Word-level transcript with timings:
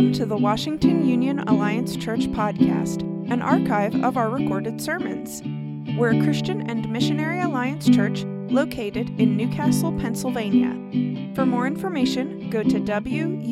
Welcome 0.00 0.14
to 0.14 0.24
the 0.24 0.38
Washington 0.38 1.06
Union 1.06 1.40
Alliance 1.40 1.94
Church 1.94 2.20
podcast, 2.28 3.02
an 3.30 3.42
archive 3.42 3.94
of 4.02 4.16
our 4.16 4.30
recorded 4.30 4.80
sermons. 4.80 5.42
We're 5.98 6.18
a 6.18 6.24
Christian 6.24 6.70
and 6.70 6.90
Missionary 6.90 7.42
Alliance 7.42 7.86
church 7.86 8.24
located 8.50 9.10
in 9.20 9.36
New 9.36 9.50
Castle, 9.50 9.92
Pennsylvania. 10.00 10.70
For 11.34 11.44
more 11.44 11.66
information, 11.66 12.48
go 12.48 12.62
to 12.62 12.80
wuac.org. 12.80 13.50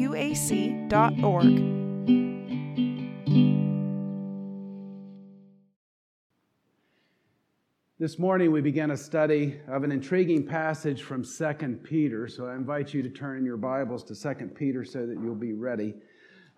This 7.98 8.18
morning 8.18 8.52
we 8.52 8.62
began 8.62 8.92
a 8.92 8.96
study 8.96 9.60
of 9.68 9.84
an 9.84 9.92
intriguing 9.92 10.46
passage 10.46 11.02
from 11.02 11.24
2 11.24 11.80
Peter. 11.84 12.26
So 12.26 12.46
I 12.46 12.54
invite 12.54 12.94
you 12.94 13.02
to 13.02 13.10
turn 13.10 13.36
in 13.36 13.44
your 13.44 13.58
Bibles 13.58 14.02
to 14.04 14.14
2 14.14 14.46
Peter 14.54 14.82
so 14.82 15.04
that 15.04 15.18
you'll 15.22 15.34
be 15.34 15.52
ready. 15.52 15.94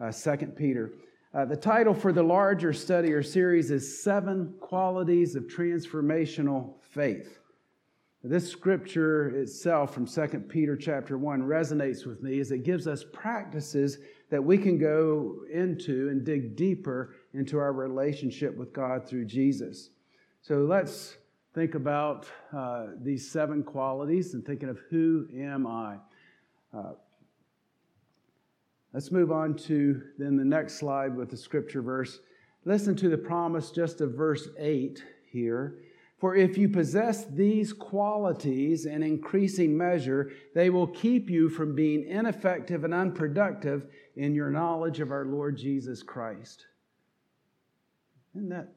Uh, 0.01 0.11
2 0.11 0.47
Peter. 0.57 0.93
Uh, 1.35 1.45
the 1.45 1.57
title 1.57 1.93
for 1.93 2.11
the 2.11 2.23
larger 2.23 2.73
study 2.73 3.13
or 3.13 3.23
series 3.23 3.71
is 3.71 4.03
Seven 4.03 4.55
Qualities 4.59 5.37
of 5.37 5.45
Transformational 5.45 6.73
Faith. 6.81 7.39
This 8.25 8.51
scripture 8.51 9.29
itself 9.37 9.93
from 9.93 10.07
2 10.07 10.27
Peter 10.49 10.75
chapter 10.75 11.19
1 11.19 11.43
resonates 11.43 12.07
with 12.07 12.23
me 12.23 12.41
as 12.41 12.51
it 12.51 12.65
gives 12.65 12.87
us 12.87 13.05
practices 13.13 13.99
that 14.31 14.43
we 14.43 14.57
can 14.57 14.79
go 14.79 15.41
into 15.53 16.09
and 16.09 16.25
dig 16.25 16.57
deeper 16.57 17.15
into 17.35 17.59
our 17.59 17.73
relationship 17.73 18.57
with 18.57 18.73
God 18.73 19.07
through 19.07 19.27
Jesus. 19.27 19.91
So 20.41 20.61
let's 20.65 21.19
think 21.55 21.75
about 21.75 22.27
uh, 22.57 22.87
these 23.03 23.31
seven 23.31 23.63
qualities 23.63 24.33
and 24.33 24.45
thinking 24.47 24.71
of 24.71 24.79
who 24.89 25.29
am 25.37 25.67
I. 25.67 25.97
Uh, 26.73 26.93
let's 28.93 29.11
move 29.11 29.31
on 29.31 29.55
to 29.55 30.03
then 30.19 30.37
the 30.37 30.45
next 30.45 30.75
slide 30.75 31.17
with 31.17 31.31
the 31.31 31.37
scripture 31.37 31.83
verse. 31.83 32.21
Listen 32.65 32.95
to 32.97 33.09
the 33.09 33.19
promise 33.19 33.71
just 33.71 34.01
of 34.01 34.15
verse 34.15 34.49
8 34.59 35.03
here. 35.31 35.79
For 36.19 36.37
if 36.37 36.59
you 36.59 36.69
possess 36.69 37.25
these 37.25 37.73
qualities 37.73 38.85
in 38.85 39.03
increasing 39.03 39.77
measure, 39.77 40.31
they 40.55 40.69
will 40.69 40.87
keep 40.87 41.31
you 41.31 41.49
from 41.49 41.75
being 41.75 42.07
ineffective 42.07 42.85
and 42.85 42.93
unproductive 42.93 43.87
in 44.17 44.35
your 44.35 44.51
knowledge 44.51 45.01
of 45.01 45.13
our 45.13 45.25
Lord 45.25 45.57
Jesus 45.57 46.03
Christ. 46.03 46.67
Isn't 48.35 48.51
that 48.51 48.75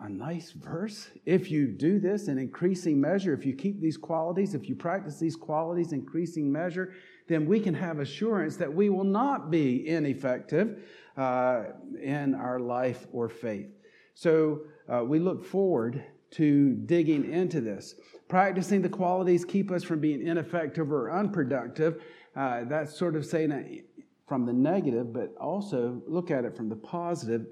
a 0.00 0.08
nice 0.08 0.52
verse. 0.52 1.10
If 1.26 1.50
you 1.50 1.66
do 1.66 1.98
this 1.98 2.28
in 2.28 2.38
increasing 2.38 3.00
measure, 3.00 3.34
if 3.34 3.44
you 3.44 3.54
keep 3.54 3.80
these 3.80 3.96
qualities, 3.96 4.54
if 4.54 4.68
you 4.68 4.76
practice 4.76 5.18
these 5.18 5.36
qualities 5.36 5.92
in 5.92 6.00
increasing 6.00 6.50
measure, 6.50 6.94
then 7.28 7.46
we 7.46 7.60
can 7.60 7.74
have 7.74 7.98
assurance 7.98 8.56
that 8.56 8.72
we 8.72 8.90
will 8.90 9.04
not 9.04 9.50
be 9.50 9.86
ineffective 9.86 10.82
uh, 11.16 11.64
in 12.00 12.34
our 12.34 12.58
life 12.58 13.06
or 13.12 13.28
faith. 13.28 13.68
So 14.14 14.62
uh, 14.92 15.04
we 15.04 15.18
look 15.18 15.44
forward 15.44 16.02
to 16.32 16.74
digging 16.86 17.30
into 17.30 17.60
this. 17.60 17.94
Practicing 18.28 18.82
the 18.82 18.88
qualities 18.88 19.44
keep 19.44 19.70
us 19.70 19.84
from 19.84 20.00
being 20.00 20.26
ineffective 20.26 20.92
or 20.92 21.10
unproductive. 21.10 22.02
Uh, 22.34 22.64
that's 22.64 22.98
sort 22.98 23.16
of 23.16 23.24
saying 23.24 23.84
from 24.26 24.44
the 24.44 24.52
negative, 24.52 25.12
but 25.12 25.34
also 25.40 26.02
look 26.06 26.30
at 26.30 26.44
it 26.44 26.56
from 26.56 26.68
the 26.68 26.76
positive 26.76 27.46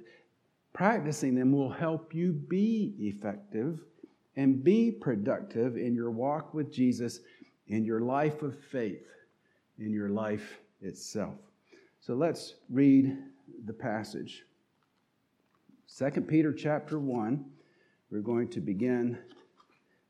Practicing 0.76 1.34
them 1.34 1.52
will 1.52 1.70
help 1.70 2.14
you 2.14 2.34
be 2.34 2.94
effective 2.98 3.80
and 4.36 4.62
be 4.62 4.90
productive 4.90 5.78
in 5.78 5.94
your 5.94 6.10
walk 6.10 6.52
with 6.52 6.70
Jesus, 6.70 7.20
in 7.68 7.82
your 7.82 8.00
life 8.00 8.42
of 8.42 8.62
faith, 8.62 9.00
in 9.78 9.92
your 9.92 10.08
life 10.08 10.60
itself. 10.80 11.34
So 12.00 12.14
let's 12.14 12.54
read 12.70 13.16
the 13.64 13.72
passage. 13.72 14.44
2 15.98 16.20
Peter 16.22 16.52
chapter 16.52 16.98
1, 16.98 17.44
we're 18.10 18.20
going 18.20 18.48
to 18.48 18.60
begin 18.60 19.18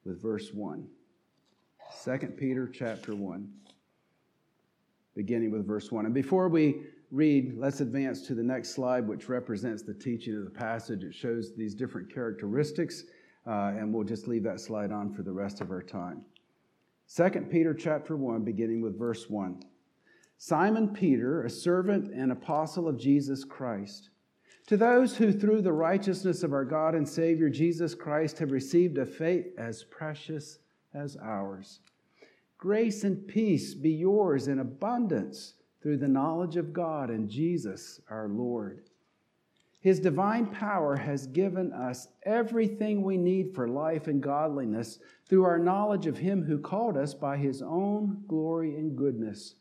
with 0.04 0.20
verse 0.20 0.52
1. 0.52 0.86
2 2.04 2.18
Peter 2.38 2.68
chapter 2.68 3.14
1, 3.14 3.48
beginning 5.14 5.50
with 5.50 5.66
verse 5.66 5.90
1. 5.90 6.04
And 6.04 6.14
before 6.14 6.48
we 6.48 6.82
read, 7.10 7.56
let's 7.56 7.80
advance 7.80 8.26
to 8.26 8.34
the 8.34 8.42
next 8.42 8.70
slide, 8.70 9.06
which 9.06 9.28
represents 9.28 9.82
the 9.82 9.94
teaching 9.94 10.36
of 10.36 10.44
the 10.44 10.50
passage. 10.50 11.04
It 11.04 11.14
shows 11.14 11.54
these 11.56 11.74
different 11.74 12.12
characteristics, 12.12 13.04
uh, 13.46 13.72
and 13.76 13.92
we'll 13.92 14.04
just 14.04 14.26
leave 14.26 14.42
that 14.42 14.60
slide 14.60 14.92
on 14.92 15.12
for 15.12 15.22
the 15.22 15.32
rest 15.32 15.60
of 15.60 15.70
our 15.70 15.82
time. 15.82 16.24
2 17.14 17.28
Peter 17.50 17.72
chapter 17.72 18.16
1, 18.16 18.42
beginning 18.42 18.82
with 18.82 18.98
verse 18.98 19.30
1. 19.30 19.62
Simon 20.38 20.88
Peter, 20.88 21.42
a 21.42 21.50
servant 21.50 22.12
and 22.12 22.32
apostle 22.32 22.88
of 22.88 22.98
Jesus 22.98 23.44
Christ, 23.44 24.10
to 24.66 24.76
those 24.76 25.16
who 25.16 25.32
through 25.32 25.62
the 25.62 25.72
righteousness 25.72 26.42
of 26.42 26.52
our 26.52 26.64
God 26.64 26.96
and 26.96 27.08
Savior 27.08 27.48
Jesus 27.48 27.94
Christ 27.94 28.40
have 28.40 28.50
received 28.50 28.98
a 28.98 29.06
faith 29.06 29.46
as 29.56 29.84
precious 29.84 30.58
as 30.92 31.16
ours. 31.22 31.80
Grace 32.58 33.04
and 33.04 33.28
peace 33.28 33.74
be 33.74 33.90
yours 33.90 34.48
in 34.48 34.58
abundance 34.58 35.54
through 35.80 35.98
the 35.98 36.08
knowledge 36.08 36.56
of 36.56 36.72
God 36.72 37.10
and 37.10 37.30
Jesus 37.30 38.00
our 38.10 38.28
Lord. 38.28 38.90
His 39.86 40.00
divine 40.00 40.46
power 40.46 40.96
has 40.96 41.28
given 41.28 41.72
us 41.72 42.08
everything 42.24 43.04
we 43.04 43.16
need 43.16 43.54
for 43.54 43.68
life 43.68 44.08
and 44.08 44.20
godliness 44.20 44.98
through 45.28 45.44
our 45.44 45.60
knowledge 45.60 46.08
of 46.08 46.18
Him 46.18 46.42
who 46.42 46.58
called 46.58 46.96
us 46.96 47.14
by 47.14 47.36
His 47.36 47.62
own 47.62 48.24
glory 48.26 48.74
and 48.74 48.96
goodness. 48.96 49.54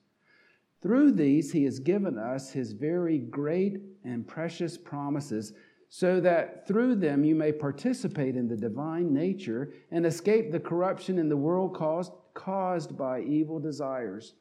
Through 0.81 1.11
these, 1.11 1.51
He 1.51 1.63
has 1.65 1.77
given 1.77 2.17
us 2.17 2.49
His 2.49 2.73
very 2.73 3.19
great 3.19 3.77
and 4.03 4.27
precious 4.27 4.79
promises, 4.79 5.53
so 5.89 6.19
that 6.21 6.67
through 6.67 6.95
them 6.95 7.23
you 7.23 7.35
may 7.35 7.51
participate 7.51 8.35
in 8.35 8.47
the 8.47 8.57
divine 8.57 9.13
nature 9.13 9.73
and 9.91 10.07
escape 10.07 10.51
the 10.51 10.59
corruption 10.59 11.19
in 11.19 11.29
the 11.29 11.37
world 11.37 11.75
caused, 11.75 12.13
caused 12.33 12.97
by 12.97 13.21
evil 13.21 13.59
desires. 13.59 14.33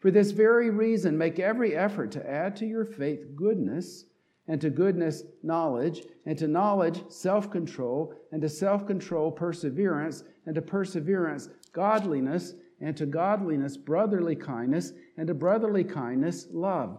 For 0.00 0.10
this 0.10 0.30
very 0.30 0.70
reason, 0.70 1.18
make 1.18 1.38
every 1.38 1.76
effort 1.76 2.12
to 2.12 2.26
add 2.26 2.56
to 2.56 2.66
your 2.66 2.86
faith 2.86 3.36
goodness, 3.36 4.06
and 4.48 4.60
to 4.62 4.70
goodness, 4.70 5.22
knowledge, 5.42 6.02
and 6.26 6.36
to 6.38 6.48
knowledge, 6.48 7.02
self 7.08 7.50
control, 7.50 8.14
and 8.32 8.42
to 8.42 8.48
self 8.48 8.86
control, 8.86 9.30
perseverance, 9.30 10.24
and 10.46 10.54
to 10.54 10.62
perseverance, 10.62 11.50
godliness, 11.72 12.54
and 12.80 12.96
to 12.96 13.06
godliness, 13.06 13.76
brotherly 13.76 14.34
kindness, 14.34 14.92
and 15.16 15.26
to 15.28 15.34
brotherly 15.34 15.84
kindness, 15.84 16.48
love. 16.50 16.98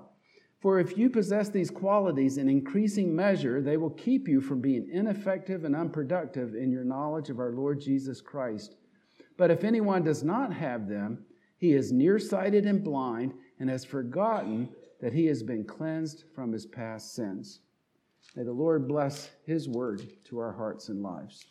For 0.61 0.79
if 0.79 0.97
you 0.97 1.09
possess 1.09 1.49
these 1.49 1.71
qualities 1.71 2.37
in 2.37 2.49
increasing 2.49 3.15
measure, 3.15 3.61
they 3.61 3.77
will 3.77 3.91
keep 3.91 4.27
you 4.27 4.41
from 4.41 4.59
being 4.59 4.89
ineffective 4.91 5.63
and 5.63 5.75
unproductive 5.75 6.53
in 6.53 6.71
your 6.71 6.83
knowledge 6.83 7.29
of 7.29 7.39
our 7.39 7.51
Lord 7.51 7.79
Jesus 7.79 8.19
Christ. 8.19 8.75
But 9.37 9.51
if 9.51 9.63
anyone 9.63 10.03
does 10.03 10.21
not 10.21 10.53
have 10.53 10.89
them, 10.89 11.25
he 11.57 11.71
is 11.71 11.93
nearsighted 11.93 12.65
and 12.65 12.83
blind 12.83 13.33
and 13.59 13.69
has 13.69 13.85
forgotten 13.85 14.69
that 15.01 15.13
he 15.13 15.25
has 15.27 15.43
been 15.43 15.63
cleansed 15.63 16.25
from 16.33 16.51
his 16.51 16.65
past 16.65 17.13
sins. 17.13 17.61
May 18.35 18.43
the 18.43 18.51
Lord 18.51 18.87
bless 18.87 19.29
his 19.45 19.67
word 19.67 20.01
to 20.25 20.39
our 20.39 20.51
hearts 20.51 20.89
and 20.89 21.01
lives. 21.01 21.45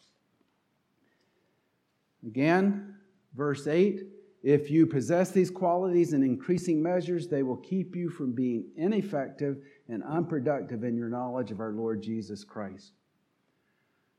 Again, 2.25 2.95
verse 3.35 3.67
8 3.67 4.03
if 4.43 4.71
you 4.71 4.87
possess 4.87 5.31
these 5.31 5.51
qualities 5.51 6.13
in 6.13 6.23
increasing 6.23 6.81
measures, 6.83 7.27
they 7.27 7.43
will 7.43 7.57
keep 7.57 7.97
you 7.97 8.09
from 8.09 8.33
being 8.33 8.67
ineffective 8.77 9.59
and 9.89 10.03
unproductive 10.05 10.85
in 10.85 10.97
your 10.97 11.09
knowledge 11.09 11.51
of 11.51 11.61
our 11.61 11.73
Lord 11.73 12.03
Jesus 12.03 12.45
Christ. 12.45 12.93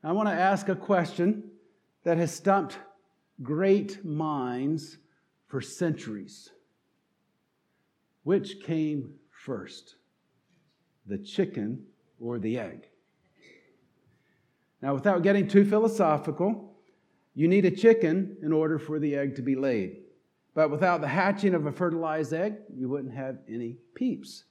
I 0.04 0.12
want 0.12 0.28
to 0.28 0.34
ask 0.34 0.68
a 0.68 0.76
question 0.76 1.50
that 2.04 2.18
has 2.18 2.34
stumped 2.34 2.78
great 3.42 4.04
minds 4.04 4.98
for 5.46 5.60
centuries. 5.60 6.50
Which 8.22 8.62
came 8.62 9.14
first, 9.44 9.96
the 11.06 11.18
chicken 11.18 11.84
or 12.20 12.38
the 12.38 12.58
egg? 12.58 12.88
Now, 14.82 14.94
without 14.94 15.22
getting 15.22 15.46
too 15.46 15.64
philosophical, 15.64 16.76
you 17.34 17.48
need 17.48 17.64
a 17.64 17.70
chicken 17.70 18.36
in 18.42 18.52
order 18.52 18.78
for 18.78 18.98
the 18.98 19.14
egg 19.14 19.36
to 19.36 19.42
be 19.42 19.54
laid. 19.54 19.98
But 20.54 20.70
without 20.70 21.00
the 21.00 21.08
hatching 21.08 21.54
of 21.54 21.66
a 21.66 21.72
fertilized 21.72 22.32
egg, 22.32 22.56
you 22.74 22.88
wouldn't 22.88 23.14
have 23.14 23.38
any 23.48 23.76
peeps. 23.94 24.44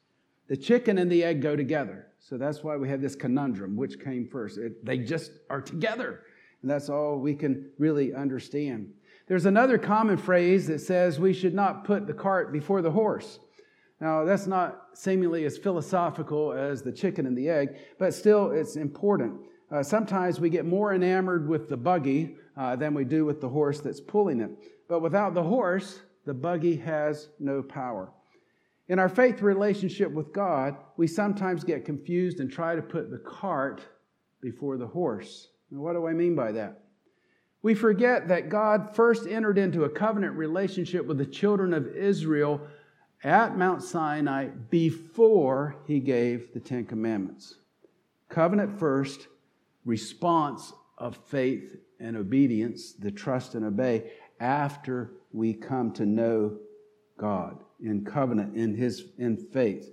The 0.48 0.58
chicken 0.58 0.98
and 0.98 1.12
the 1.12 1.24
egg 1.24 1.42
go 1.42 1.56
together. 1.56 2.08
So 2.20 2.38
that's 2.38 2.64
why 2.64 2.78
we 2.78 2.90
have 2.90 3.02
this 3.02 3.16
conundrum 3.16 3.76
which 3.76 4.00
came 4.00 4.28
first? 4.28 4.58
It, 4.58 4.84
they 4.86 5.00
just 5.00 5.32
are 5.50 5.62
together. 5.62 6.24
And 6.62 6.70
that's 6.70 6.90
all 6.90 7.20
we 7.20 7.36
can 7.36 7.70
really 7.78 8.14
understand. 8.14 8.92
There's 9.28 9.46
another 9.46 9.78
common 9.78 10.18
phrase 10.18 10.68
that 10.68 10.80
says 10.80 11.20
we 11.20 11.34
should 11.34 11.54
not 11.54 11.86
put 11.86 12.08
the 12.08 12.14
cart 12.14 12.52
before 12.52 12.82
the 12.82 12.92
horse. 12.92 13.40
Now, 14.02 14.24
that's 14.24 14.48
not 14.48 14.88
seemingly 14.94 15.44
as 15.46 15.58
philosophical 15.58 16.54
as 16.54 16.82
the 16.82 16.92
chicken 16.92 17.26
and 17.26 17.38
the 17.38 17.50
egg, 17.50 17.78
but 17.98 18.14
still 18.14 18.52
it's 18.52 18.78
important. 18.78 19.42
Uh, 19.72 19.84
sometimes 19.84 20.40
we 20.40 20.50
get 20.50 20.66
more 20.66 20.94
enamored 20.94 21.48
with 21.48 21.68
the 21.68 21.78
buggy 21.78 22.38
uh, 22.58 22.76
than 22.76 22.94
we 22.94 23.04
do 23.04 23.26
with 23.26 23.42
the 23.42 23.50
horse 23.50 23.82
that's 23.82 24.00
pulling 24.00 24.40
it. 24.40 24.52
But 24.88 25.02
without 25.02 25.34
the 25.34 25.44
horse, 25.44 26.00
the 26.26 26.34
buggy 26.34 26.78
has 26.78 27.30
no 27.40 27.62
power. 27.62 28.12
In 28.88 28.98
our 28.98 29.10
faith 29.10 29.42
relationship 29.42 30.12
with 30.12 30.34
God, 30.34 30.76
we 30.98 31.06
sometimes 31.06 31.64
get 31.64 31.86
confused 31.86 32.40
and 32.40 32.52
try 32.52 32.76
to 32.76 32.82
put 32.82 33.12
the 33.12 33.20
cart 33.20 33.82
before 34.42 34.78
the 34.78 34.88
horse. 34.88 35.50
And 35.70 35.80
what 35.80 35.94
do 35.94 36.08
I 36.08 36.14
mean 36.14 36.36
by 36.36 36.52
that? 36.54 36.86
We 37.62 37.76
forget 37.76 38.30
that 38.30 38.50
God 38.50 38.96
first 38.96 39.28
entered 39.28 39.58
into 39.58 39.84
a 39.84 39.90
covenant 39.90 40.36
relationship 40.36 41.06
with 41.06 41.18
the 41.18 41.26
children 41.26 41.74
of 41.74 41.88
Israel 41.96 42.62
at 43.24 43.58
Mount 43.58 43.84
Sinai 43.84 44.48
before 44.70 45.76
he 45.86 46.00
gave 46.00 46.54
the 46.54 46.60
Ten 46.60 46.86
Commandments. 46.86 47.56
Covenant 48.30 48.80
first, 48.80 49.28
response 49.86 50.74
of 50.98 51.18
faith 51.28 51.76
and 52.00 52.16
obedience, 52.16 52.94
the 52.94 53.12
trust 53.12 53.56
and 53.56 53.66
obey, 53.66 54.12
after 54.40 55.12
we 55.34 55.54
come 55.54 55.92
to 55.94 56.06
know 56.06 56.58
God 57.18 57.58
in 57.82 58.06
covenant, 58.06 58.56
in 58.56 58.76
his 58.76 59.06
in 59.18 59.38
faith. 59.38 59.92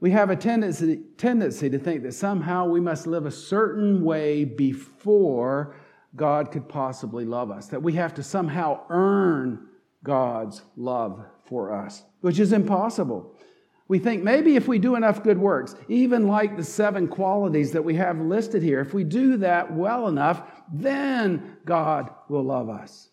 We 0.00 0.10
have 0.10 0.30
a 0.30 0.36
tendency, 0.36 1.02
tendency 1.16 1.70
to 1.70 1.78
think 1.78 2.02
that 2.02 2.14
somehow 2.14 2.66
we 2.66 2.80
must 2.80 3.06
live 3.06 3.26
a 3.26 3.30
certain 3.30 4.04
way 4.04 4.44
before 4.44 5.76
God 6.16 6.50
could 6.50 6.68
possibly 6.68 7.24
love 7.24 7.50
us, 7.50 7.68
that 7.68 7.82
we 7.82 7.92
have 7.94 8.14
to 8.14 8.22
somehow 8.22 8.80
earn 8.90 9.68
God's 10.02 10.62
love 10.76 11.24
for 11.52 11.70
us, 11.70 12.02
which 12.22 12.40
is 12.40 12.54
impossible. 12.54 13.36
We 13.86 13.98
think 13.98 14.22
maybe 14.22 14.56
if 14.56 14.66
we 14.66 14.78
do 14.78 14.96
enough 14.96 15.22
good 15.22 15.36
works, 15.36 15.76
even 15.86 16.26
like 16.26 16.56
the 16.56 16.64
seven 16.64 17.06
qualities 17.06 17.72
that 17.72 17.84
we 17.84 17.94
have 17.96 18.18
listed 18.18 18.62
here, 18.62 18.80
if 18.80 18.94
we 18.94 19.04
do 19.04 19.36
that 19.36 19.70
well 19.70 20.08
enough, 20.08 20.50
then 20.72 21.58
God 21.66 22.08
will 22.30 22.42
love 22.42 22.70
us. 22.70 23.10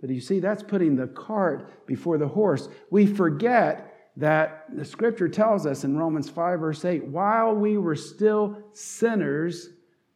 But 0.00 0.08
you 0.08 0.22
see, 0.22 0.40
that's 0.40 0.62
putting 0.62 0.96
the 0.96 1.08
cart 1.08 1.86
before 1.86 2.16
the 2.16 2.26
horse. 2.26 2.70
We 2.88 3.04
forget 3.04 4.10
that 4.16 4.64
the 4.74 4.84
scripture 4.86 5.28
tells 5.28 5.66
us 5.66 5.84
in 5.84 5.94
Romans 5.94 6.30
5, 6.30 6.60
verse 6.60 6.86
8, 6.86 7.04
while 7.04 7.54
we 7.54 7.76
were 7.76 7.96
still 7.96 8.56
sinners, 8.72 9.68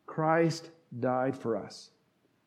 Christ 0.06 0.70
died 1.00 1.36
for 1.36 1.54
us. 1.54 1.90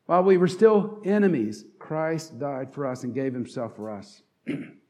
While 0.07 0.23
we 0.23 0.37
were 0.37 0.47
still 0.47 0.99
enemies, 1.05 1.65
Christ 1.77 2.39
died 2.39 2.73
for 2.73 2.87
us 2.87 3.03
and 3.03 3.13
gave 3.13 3.35
himself 3.35 3.75
for 3.75 3.91
us. 3.91 4.23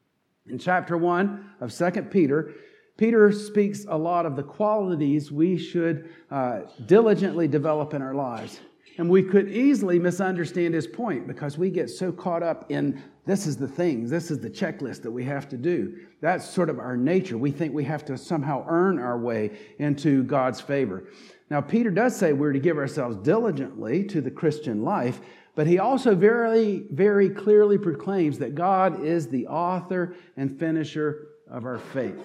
In 0.47 0.57
chapter 0.57 0.97
1 0.97 1.51
of 1.61 1.73
2 1.73 1.91
Peter, 2.03 2.53
Peter 2.97 3.31
speaks 3.31 3.85
a 3.87 3.97
lot 3.97 4.25
of 4.25 4.35
the 4.35 4.43
qualities 4.43 5.31
we 5.31 5.57
should 5.57 6.09
uh, 6.29 6.61
diligently 6.85 7.47
develop 7.47 7.93
in 7.93 8.01
our 8.01 8.13
lives. 8.13 8.59
And 8.97 9.09
we 9.09 9.23
could 9.23 9.49
easily 9.49 9.97
misunderstand 9.99 10.73
his 10.73 10.85
point 10.85 11.25
because 11.25 11.57
we 11.57 11.69
get 11.69 11.89
so 11.89 12.11
caught 12.11 12.43
up 12.43 12.69
in 12.69 13.01
this 13.25 13.45
is 13.45 13.55
the 13.55 13.67
things, 13.67 14.09
this 14.09 14.31
is 14.31 14.39
the 14.39 14.49
checklist 14.49 15.03
that 15.03 15.11
we 15.11 15.23
have 15.23 15.47
to 15.49 15.57
do. 15.57 15.95
That's 16.21 16.47
sort 16.47 16.69
of 16.69 16.79
our 16.79 16.97
nature. 16.97 17.37
We 17.37 17.51
think 17.51 17.73
we 17.73 17.83
have 17.85 18.03
to 18.05 18.17
somehow 18.17 18.65
earn 18.67 18.99
our 18.99 19.17
way 19.17 19.57
into 19.77 20.23
God's 20.23 20.59
favor. 20.59 21.05
Now, 21.49 21.61
Peter 21.61 21.91
does 21.91 22.15
say 22.15 22.33
we're 22.33 22.53
to 22.53 22.59
give 22.59 22.77
ourselves 22.77 23.17
diligently 23.17 24.03
to 24.05 24.21
the 24.21 24.31
Christian 24.31 24.83
life, 24.83 25.21
but 25.55 25.67
he 25.67 25.79
also 25.79 26.15
very, 26.15 26.85
very 26.91 27.29
clearly 27.29 27.77
proclaims 27.77 28.39
that 28.39 28.55
God 28.55 29.03
is 29.03 29.27
the 29.27 29.47
author 29.47 30.15
and 30.37 30.57
finisher 30.57 31.27
of 31.49 31.65
our 31.65 31.77
faith. 31.77 32.21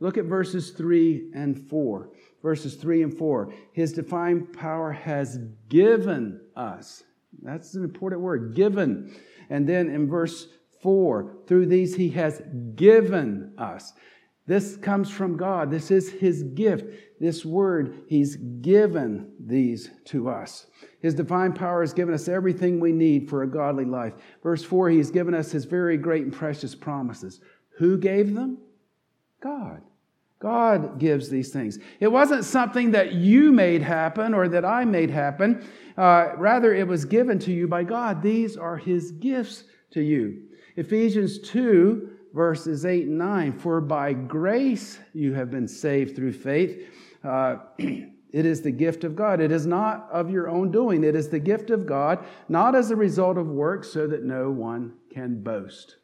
Look 0.00 0.16
at 0.16 0.26
verses 0.26 0.70
3 0.70 1.32
and 1.34 1.58
4. 1.68 2.10
Verses 2.42 2.76
3 2.76 3.02
and 3.02 3.18
4. 3.18 3.52
His 3.72 3.92
divine 3.92 4.46
power 4.46 4.92
has 4.92 5.38
given 5.68 6.40
us. 6.54 7.02
That's 7.42 7.74
an 7.74 7.82
important 7.82 8.20
word, 8.20 8.54
given. 8.54 9.14
And 9.50 9.68
then 9.68 9.88
in 9.88 10.08
verse 10.08 10.48
4, 10.80 11.38
through 11.46 11.66
these 11.66 11.96
he 11.96 12.10
has 12.10 12.40
given 12.76 13.54
us. 13.58 13.92
This 14.46 14.76
comes 14.76 15.10
from 15.10 15.36
God. 15.36 15.70
This 15.70 15.90
is 15.90 16.10
his 16.10 16.42
gift. 16.42 16.86
This 17.20 17.44
word, 17.44 18.02
he's 18.06 18.36
given 18.36 19.32
these 19.38 19.90
to 20.06 20.28
us. 20.28 20.66
His 21.00 21.14
divine 21.14 21.52
power 21.52 21.80
has 21.80 21.92
given 21.92 22.14
us 22.14 22.28
everything 22.28 22.80
we 22.80 22.92
need 22.92 23.28
for 23.28 23.42
a 23.42 23.48
godly 23.48 23.84
life. 23.84 24.14
Verse 24.42 24.62
4, 24.62 24.90
he's 24.90 25.10
given 25.10 25.34
us 25.34 25.50
his 25.50 25.64
very 25.64 25.96
great 25.96 26.24
and 26.24 26.32
precious 26.32 26.74
promises. 26.74 27.40
Who 27.78 27.98
gave 27.98 28.34
them? 28.34 28.58
God. 29.40 29.82
God 30.40 31.00
gives 31.00 31.28
these 31.28 31.52
things. 31.52 31.78
It 31.98 32.08
wasn't 32.08 32.44
something 32.44 32.92
that 32.92 33.12
you 33.12 33.50
made 33.50 33.82
happen 33.82 34.34
or 34.34 34.48
that 34.48 34.64
I 34.64 34.84
made 34.84 35.10
happen. 35.10 35.66
Uh, 35.96 36.30
rather, 36.36 36.72
it 36.72 36.86
was 36.86 37.04
given 37.04 37.40
to 37.40 37.52
you 37.52 37.66
by 37.66 37.82
God. 37.82 38.22
These 38.22 38.56
are 38.56 38.76
his 38.76 39.10
gifts 39.12 39.64
to 39.90 40.00
you. 40.00 40.42
Ephesians 40.76 41.40
2, 41.40 42.10
verses 42.34 42.84
8 42.84 43.06
and 43.06 43.18
9 43.18 43.58
For 43.58 43.80
by 43.80 44.12
grace 44.12 44.98
you 45.12 45.34
have 45.34 45.50
been 45.50 45.66
saved 45.66 46.14
through 46.14 46.34
faith. 46.34 46.86
Uh, 47.28 47.58
It 48.30 48.44
is 48.44 48.60
the 48.60 48.70
gift 48.70 49.04
of 49.04 49.16
God. 49.16 49.40
It 49.40 49.50
is 49.50 49.66
not 49.66 50.08
of 50.12 50.30
your 50.30 50.48
own 50.48 50.70
doing. 50.70 51.02
It 51.02 51.14
is 51.14 51.30
the 51.30 51.38
gift 51.38 51.70
of 51.70 51.86
God, 51.86 52.24
not 52.48 52.74
as 52.74 52.90
a 52.90 52.96
result 52.96 53.38
of 53.38 53.46
works, 53.48 53.90
so 53.90 54.06
that 54.06 54.22
no 54.22 54.50
one 54.50 54.94
can 55.10 55.42
boast. 55.42 55.96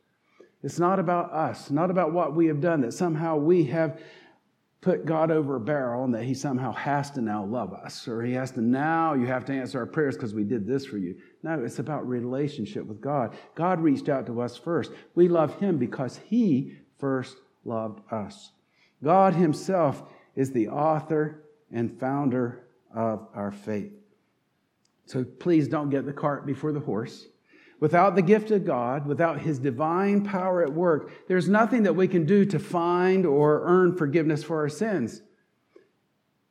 It's 0.63 0.79
not 0.79 0.99
about 0.99 1.31
us, 1.33 1.71
not 1.71 1.91
about 1.91 2.15
what 2.15 2.35
we 2.35 2.47
have 2.47 2.61
done, 2.61 2.81
that 2.81 2.95
somehow 2.95 3.37
we 3.37 3.65
have 3.65 4.01
put 4.81 5.05
God 5.05 5.31
over 5.31 5.57
a 5.57 5.61
barrel 5.61 6.05
and 6.05 6.15
that 6.15 6.25
He 6.25 6.33
somehow 6.33 6.73
has 6.73 7.11
to 7.13 7.21
now 7.21 7.45
love 7.45 7.75
us, 7.75 8.09
or 8.09 8.23
He 8.23 8.33
has 8.33 8.51
to 8.53 8.63
now, 8.63 9.13
you 9.13 9.27
have 9.27 9.45
to 9.47 9.53
answer 9.53 9.79
our 9.79 9.87
prayers 9.87 10.17
because 10.17 10.35
we 10.35 10.45
did 10.45 10.67
this 10.67 10.87
for 10.87 10.97
you. 10.97 11.17
No, 11.43 11.63
it's 11.63 11.79
about 11.79 12.09
relationship 12.09 12.87
with 12.87 13.03
God. 13.03 13.37
God 13.55 13.81
reached 13.81 14.09
out 14.09 14.25
to 14.27 14.41
us 14.41 14.57
first. 14.57 14.93
We 15.15 15.29
love 15.29 15.59
Him 15.59 15.77
because 15.77 16.19
He 16.25 16.79
first 16.99 17.37
loved 17.67 18.01
us. 18.11 18.53
God 19.03 19.35
Himself 19.35 20.05
is 20.37 20.53
the 20.53 20.69
author 20.69 21.45
and 21.73 21.99
founder 21.99 22.65
of 22.95 23.27
our 23.35 23.53
faith. 23.53 23.93
So 25.07 25.25
please 25.25 25.69
don't 25.69 25.91
get 25.91 26.07
the 26.07 26.13
cart 26.13 26.47
before 26.47 26.73
the 26.73 26.81
horse. 26.81 27.27
Without 27.81 28.15
the 28.15 28.23
gift 28.23 28.51
of 28.51 28.65
God, 28.65 29.07
without 29.07 29.41
His 29.41 29.59
divine 29.59 30.25
power 30.25 30.63
at 30.63 30.73
work, 30.73 31.11
there's 31.29 31.49
nothing 31.49 31.83
that 31.83 31.95
we 31.95 32.09
can 32.09 32.25
do 32.25 32.45
to 32.47 32.59
find 32.59 33.27
or 33.27 33.63
earn 33.65 33.97
forgiveness 33.97 34.43
for 34.43 34.59
our 34.59 34.69
sins. 34.69 35.23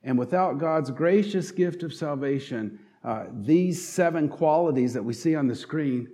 And 0.03 0.19
without 0.19 0.59
God's 0.59 0.91
gracious 0.91 1.49
gift 1.51 1.81
of 1.81 1.93
salvation, 1.93 2.79
uh, 3.03 3.25
these 3.31 3.85
seven 3.85 4.29
qualities 4.29 4.93
that 4.93 5.03
we 5.03 5.13
see 5.13 5.35
on 5.35 5.47
the 5.47 5.55
screen, 5.55 6.09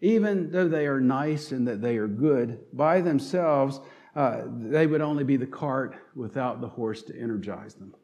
even 0.00 0.50
though 0.50 0.68
they 0.68 0.86
are 0.86 1.00
nice 1.00 1.50
and 1.50 1.66
that 1.66 1.80
they 1.80 1.96
are 1.96 2.06
good 2.06 2.60
by 2.72 3.00
themselves, 3.00 3.80
uh, 4.16 4.44
they 4.46 4.86
would 4.86 5.02
only 5.02 5.24
be 5.24 5.36
the 5.36 5.46
cart 5.46 5.94
without 6.14 6.60
the 6.62 6.68
horse 6.68 7.02
to 7.02 7.16
energize 7.16 7.74
them. 7.74 7.94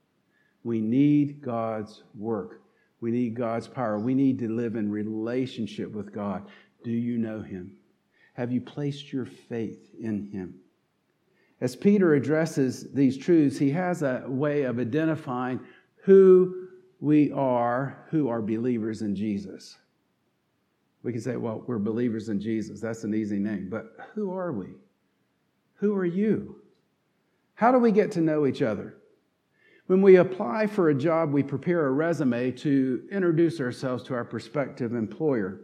We 0.62 0.80
need 0.80 1.40
God's 1.40 2.02
work. 2.14 2.60
We 3.00 3.10
need 3.10 3.34
God's 3.34 3.66
power. 3.66 3.98
We 3.98 4.14
need 4.14 4.38
to 4.40 4.48
live 4.48 4.76
in 4.76 4.90
relationship 4.90 5.90
with 5.90 6.12
God. 6.12 6.48
Do 6.84 6.90
you 6.90 7.16
know 7.16 7.40
Him? 7.40 7.76
Have 8.34 8.52
you 8.52 8.60
placed 8.60 9.12
your 9.12 9.24
faith 9.24 9.90
in 9.98 10.30
Him? 10.30 10.54
As 11.62 11.74
Peter 11.74 12.14
addresses 12.14 12.92
these 12.92 13.16
truths, 13.16 13.56
he 13.56 13.70
has 13.70 14.02
a 14.02 14.24
way 14.26 14.64
of 14.64 14.80
identifying 14.80 15.60
who 16.02 16.66
we 17.00 17.32
are, 17.32 18.04
who 18.10 18.28
are 18.28 18.42
believers 18.42 19.02
in 19.02 19.14
Jesus. 19.14 19.78
We 21.04 21.12
can 21.12 21.20
say, 21.20 21.36
well, 21.36 21.62
we're 21.66 21.78
believers 21.78 22.28
in 22.28 22.40
Jesus. 22.40 22.80
That's 22.80 23.04
an 23.04 23.14
easy 23.14 23.38
name. 23.38 23.68
But 23.70 23.96
who 24.14 24.32
are 24.32 24.52
we? 24.52 24.74
Who 25.82 25.96
are 25.96 26.06
you? 26.06 26.62
How 27.54 27.72
do 27.72 27.78
we 27.78 27.90
get 27.90 28.12
to 28.12 28.20
know 28.20 28.46
each 28.46 28.62
other? 28.62 28.94
When 29.88 30.00
we 30.00 30.14
apply 30.14 30.68
for 30.68 30.90
a 30.90 30.94
job, 30.94 31.32
we 31.32 31.42
prepare 31.42 31.86
a 31.86 31.90
resume 31.90 32.52
to 32.52 33.02
introduce 33.10 33.58
ourselves 33.58 34.04
to 34.04 34.14
our 34.14 34.24
prospective 34.24 34.94
employer. 34.94 35.62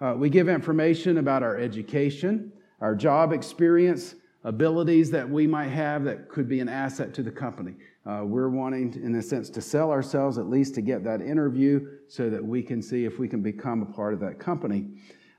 Uh, 0.00 0.14
we 0.18 0.30
give 0.30 0.48
information 0.48 1.18
about 1.18 1.44
our 1.44 1.56
education, 1.58 2.52
our 2.80 2.96
job 2.96 3.32
experience, 3.32 4.16
abilities 4.42 5.12
that 5.12 5.30
we 5.30 5.46
might 5.46 5.68
have 5.68 6.02
that 6.02 6.28
could 6.28 6.48
be 6.48 6.58
an 6.58 6.68
asset 6.68 7.14
to 7.14 7.22
the 7.22 7.30
company. 7.30 7.76
Uh, 8.04 8.22
we're 8.24 8.48
wanting, 8.48 8.92
in 8.94 9.14
a 9.14 9.22
sense, 9.22 9.48
to 9.50 9.60
sell 9.60 9.92
ourselves 9.92 10.38
at 10.38 10.50
least 10.50 10.74
to 10.74 10.80
get 10.80 11.04
that 11.04 11.22
interview 11.22 11.86
so 12.08 12.28
that 12.28 12.44
we 12.44 12.64
can 12.64 12.82
see 12.82 13.04
if 13.04 13.20
we 13.20 13.28
can 13.28 13.40
become 13.40 13.80
a 13.82 13.86
part 13.86 14.12
of 14.12 14.18
that 14.18 14.40
company. 14.40 14.88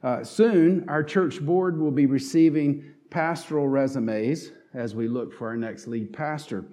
Uh, 0.01 0.23
soon, 0.23 0.87
our 0.87 1.03
church 1.03 1.41
board 1.41 1.77
will 1.77 1.91
be 1.91 2.05
receiving 2.05 2.93
pastoral 3.13 3.67
resumes 3.67 4.51
as 4.73 4.95
we 4.95 5.07
look 5.07 5.31
for 5.33 5.47
our 5.47 5.55
next 5.55 5.87
lead 5.87 6.11
pastor. 6.11 6.65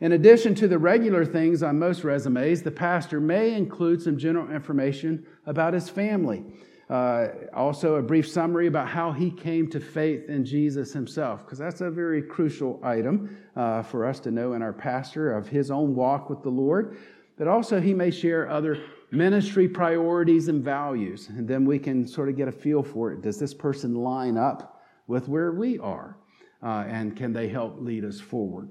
In 0.00 0.12
addition 0.12 0.54
to 0.54 0.68
the 0.68 0.78
regular 0.78 1.24
things 1.24 1.62
on 1.64 1.76
most 1.76 2.04
resumes, 2.04 2.62
the 2.62 2.70
pastor 2.70 3.20
may 3.20 3.54
include 3.54 4.00
some 4.00 4.16
general 4.16 4.48
information 4.48 5.26
about 5.44 5.74
his 5.74 5.88
family. 5.88 6.44
Uh, 6.88 7.28
also, 7.52 7.96
a 7.96 8.02
brief 8.02 8.26
summary 8.28 8.68
about 8.68 8.88
how 8.88 9.10
he 9.10 9.30
came 9.30 9.68
to 9.68 9.80
faith 9.80 10.30
in 10.30 10.44
Jesus 10.44 10.92
himself, 10.92 11.44
because 11.44 11.58
that's 11.58 11.80
a 11.80 11.90
very 11.90 12.22
crucial 12.22 12.80
item 12.82 13.36
uh, 13.56 13.82
for 13.82 14.06
us 14.06 14.20
to 14.20 14.30
know 14.30 14.52
in 14.52 14.62
our 14.62 14.72
pastor 14.72 15.36
of 15.36 15.48
his 15.48 15.70
own 15.70 15.94
walk 15.94 16.30
with 16.30 16.42
the 16.42 16.48
Lord. 16.48 16.96
But 17.36 17.48
also, 17.48 17.80
he 17.80 17.92
may 17.92 18.10
share 18.10 18.48
other 18.48 18.80
ministry 19.10 19.68
priorities 19.68 20.48
and 20.48 20.62
values, 20.62 21.28
and 21.28 21.46
then 21.46 21.66
we 21.66 21.78
can 21.78 22.06
sort 22.06 22.28
of 22.28 22.36
get 22.36 22.48
a 22.48 22.52
feel 22.52 22.82
for 22.82 23.12
it. 23.12 23.20
Does 23.20 23.38
this 23.38 23.52
person 23.52 23.94
line 23.96 24.38
up 24.38 24.77
with 25.08 25.28
where 25.28 25.50
we 25.50 25.78
are? 25.80 26.16
uh, 26.62 26.84
and 26.88 27.16
can 27.16 27.32
they 27.32 27.48
help 27.48 27.76
lead 27.80 28.04
us 28.04 28.20
forward? 28.20 28.68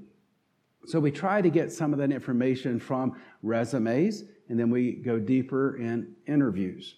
So 0.85 0.99
we 0.99 1.11
try 1.11 1.41
to 1.41 1.49
get 1.49 1.71
some 1.71 1.93
of 1.93 1.99
that 1.99 2.11
information 2.11 2.79
from 2.79 3.19
resumes, 3.43 4.23
and 4.49 4.59
then 4.59 4.69
we 4.69 4.93
go 4.93 5.19
deeper 5.19 5.77
in 5.77 6.15
interviews. 6.27 6.95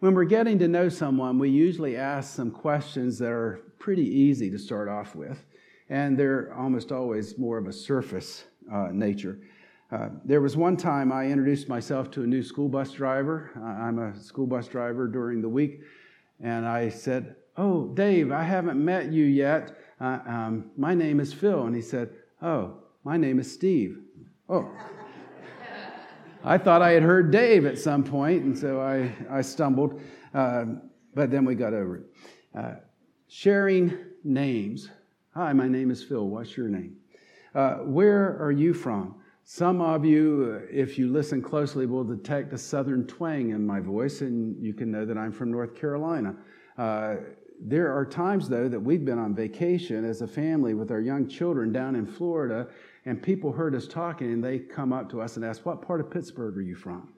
When 0.00 0.14
we're 0.14 0.24
getting 0.24 0.58
to 0.60 0.68
know 0.68 0.88
someone, 0.88 1.38
we 1.38 1.50
usually 1.50 1.96
ask 1.96 2.34
some 2.34 2.50
questions 2.50 3.18
that 3.18 3.30
are 3.30 3.60
pretty 3.78 4.06
easy 4.06 4.50
to 4.50 4.58
start 4.58 4.88
off 4.88 5.14
with, 5.14 5.44
and 5.88 6.18
they're 6.18 6.54
almost 6.54 6.92
always 6.92 7.36
more 7.36 7.58
of 7.58 7.66
a 7.66 7.72
surface 7.72 8.44
uh, 8.72 8.88
nature. 8.92 9.38
Uh, 9.90 10.10
there 10.24 10.40
was 10.40 10.56
one 10.56 10.76
time 10.76 11.10
I 11.10 11.26
introduced 11.26 11.68
myself 11.68 12.10
to 12.12 12.22
a 12.22 12.26
new 12.26 12.42
school 12.42 12.68
bus 12.68 12.92
driver. 12.92 13.50
I'm 13.56 13.98
a 13.98 14.18
school 14.18 14.46
bus 14.46 14.68
driver 14.68 15.06
during 15.06 15.40
the 15.40 15.48
week, 15.48 15.80
and 16.40 16.66
I 16.66 16.90
said, 16.90 17.36
Oh, 17.58 17.88
Dave, 17.88 18.30
I 18.30 18.44
haven't 18.44 18.82
met 18.82 19.12
you 19.12 19.24
yet. 19.24 19.76
Uh, 20.00 20.20
um, 20.26 20.70
my 20.76 20.94
name 20.94 21.18
is 21.18 21.32
Phil. 21.34 21.66
And 21.66 21.74
he 21.74 21.82
said, 21.82 22.10
Oh, 22.40 22.74
my 23.02 23.16
name 23.16 23.40
is 23.40 23.52
Steve. 23.52 23.98
Oh. 24.48 24.70
I 26.44 26.56
thought 26.56 26.82
I 26.82 26.92
had 26.92 27.02
heard 27.02 27.32
Dave 27.32 27.66
at 27.66 27.76
some 27.76 28.04
point, 28.04 28.44
and 28.44 28.56
so 28.56 28.80
I, 28.80 29.12
I 29.28 29.40
stumbled, 29.40 30.00
uh, 30.32 30.66
but 31.12 31.32
then 31.32 31.44
we 31.44 31.56
got 31.56 31.74
over 31.74 31.96
it. 31.96 32.02
Uh, 32.56 32.74
sharing 33.26 33.92
names. 34.22 34.88
Hi, 35.34 35.52
my 35.52 35.66
name 35.66 35.90
is 35.90 36.02
Phil. 36.02 36.28
What's 36.28 36.56
your 36.56 36.68
name? 36.68 36.96
Uh, 37.56 37.78
where 37.78 38.40
are 38.40 38.52
you 38.52 38.72
from? 38.72 39.16
Some 39.42 39.80
of 39.80 40.04
you, 40.04 40.60
uh, 40.62 40.66
if 40.70 40.96
you 40.96 41.10
listen 41.10 41.42
closely, 41.42 41.86
will 41.86 42.04
detect 42.04 42.52
a 42.52 42.58
southern 42.58 43.04
twang 43.08 43.50
in 43.50 43.66
my 43.66 43.80
voice, 43.80 44.20
and 44.20 44.56
you 44.62 44.72
can 44.72 44.92
know 44.92 45.04
that 45.04 45.18
I'm 45.18 45.32
from 45.32 45.50
North 45.50 45.74
Carolina. 45.74 46.36
Uh, 46.78 47.16
there 47.60 47.92
are 47.92 48.04
times, 48.04 48.48
though, 48.48 48.68
that 48.68 48.80
we've 48.80 49.04
been 49.04 49.18
on 49.18 49.34
vacation 49.34 50.04
as 50.04 50.22
a 50.22 50.26
family 50.26 50.74
with 50.74 50.90
our 50.90 51.00
young 51.00 51.28
children 51.28 51.72
down 51.72 51.96
in 51.96 52.06
Florida, 52.06 52.68
and 53.04 53.22
people 53.22 53.52
heard 53.52 53.74
us 53.74 53.86
talking, 53.86 54.32
and 54.32 54.44
they 54.44 54.58
come 54.58 54.92
up 54.92 55.10
to 55.10 55.20
us 55.20 55.36
and 55.36 55.44
ask, 55.44 55.64
What 55.66 55.82
part 55.82 56.00
of 56.00 56.10
Pittsburgh 56.10 56.56
are 56.56 56.62
you 56.62 56.76
from? 56.76 57.12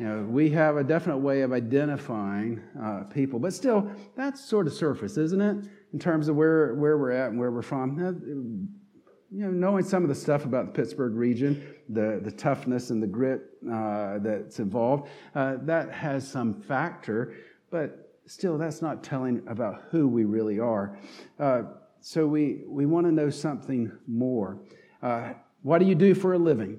You 0.00 0.08
know, 0.08 0.22
we 0.22 0.50
have 0.50 0.78
a 0.78 0.84
definite 0.84 1.18
way 1.18 1.42
of 1.42 1.52
identifying 1.52 2.60
uh, 2.82 3.04
people, 3.04 3.38
but 3.38 3.52
still, 3.52 3.90
that's 4.16 4.44
sort 4.44 4.66
of 4.66 4.72
surface, 4.72 5.16
isn't 5.16 5.40
it? 5.40 5.68
In 5.92 5.98
terms 5.98 6.28
of 6.28 6.34
where, 6.34 6.74
where 6.74 6.96
we're 6.96 7.12
at 7.12 7.30
and 7.30 7.38
where 7.38 7.50
we're 7.50 7.62
from. 7.62 7.98
You 9.30 9.44
know, 9.44 9.50
knowing 9.50 9.84
some 9.84 10.02
of 10.02 10.08
the 10.08 10.14
stuff 10.14 10.44
about 10.44 10.66
the 10.66 10.72
Pittsburgh 10.72 11.14
region, 11.14 11.74
the, 11.88 12.20
the 12.22 12.32
toughness 12.32 12.90
and 12.90 13.02
the 13.02 13.06
grit 13.06 13.42
uh, 13.70 14.18
that's 14.18 14.58
involved, 14.58 15.08
uh, 15.34 15.56
that 15.62 15.92
has 15.92 16.26
some 16.26 16.60
factor, 16.60 17.34
but 17.70 18.11
still, 18.32 18.56
that's 18.56 18.80
not 18.80 19.04
telling 19.04 19.42
about 19.46 19.84
who 19.90 20.08
we 20.08 20.24
really 20.24 20.58
are. 20.58 20.98
Uh, 21.38 21.62
so 22.00 22.26
we, 22.26 22.62
we 22.66 22.86
want 22.86 23.06
to 23.06 23.12
know 23.12 23.28
something 23.30 23.92
more. 24.08 24.58
Uh, 25.02 25.34
what 25.62 25.78
do 25.78 25.84
you 25.84 25.94
do 25.94 26.14
for 26.14 26.32
a 26.32 26.38
living? 26.38 26.78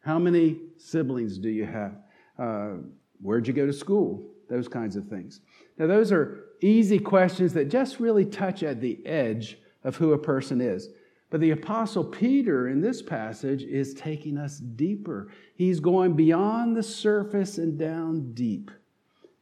How 0.00 0.18
many 0.18 0.60
siblings 0.76 1.38
do 1.38 1.48
you 1.48 1.64
have? 1.64 1.96
Uh, 2.38 2.74
where'd 3.20 3.48
you 3.48 3.54
go 3.54 3.66
to 3.66 3.72
school? 3.72 4.30
Those 4.48 4.68
kinds 4.68 4.96
of 4.96 5.08
things. 5.08 5.40
Now, 5.78 5.86
those 5.86 6.12
are 6.12 6.44
easy 6.60 6.98
questions 6.98 7.52
that 7.54 7.70
just 7.70 7.98
really 7.98 8.24
touch 8.24 8.62
at 8.62 8.80
the 8.80 9.04
edge 9.06 9.58
of 9.82 9.96
who 9.96 10.12
a 10.12 10.18
person 10.18 10.60
is. 10.60 10.90
But 11.30 11.40
the 11.40 11.50
Apostle 11.50 12.04
Peter 12.04 12.68
in 12.68 12.80
this 12.80 13.02
passage 13.02 13.62
is 13.62 13.94
taking 13.94 14.38
us 14.38 14.58
deeper. 14.58 15.32
He's 15.56 15.80
going 15.80 16.14
beyond 16.14 16.76
the 16.76 16.82
surface 16.82 17.58
and 17.58 17.78
down 17.78 18.32
deep. 18.34 18.70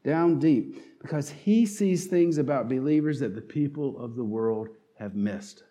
Down 0.03 0.39
deep 0.39 0.77
because 1.05 1.29
he 1.29 1.67
sees 1.67 2.07
things 2.07 2.39
about 2.39 2.67
believers 2.67 3.21
that 3.21 3.35
the 3.35 3.41
people 3.43 4.03
of 4.03 4.17
the 4.17 4.25
world 4.25 4.69
have 4.99 5.15
missed. 5.15 5.63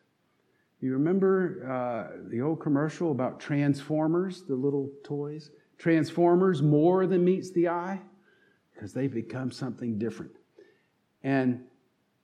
You 0.80 0.94
remember 0.94 1.66
uh, 1.68 2.30
the 2.30 2.40
old 2.40 2.60
commercial 2.60 3.10
about 3.10 3.40
Transformers, 3.40 4.44
the 4.44 4.54
little 4.54 4.92
toys? 5.04 5.50
Transformers 5.80 6.62
more 6.62 7.08
than 7.08 7.26
meets 7.26 7.50
the 7.50 7.68
eye 7.68 8.00
because 8.76 8.94
they 8.94 9.08
become 9.08 9.52
something 9.52 9.98
different. 9.98 10.34
And 11.24 11.62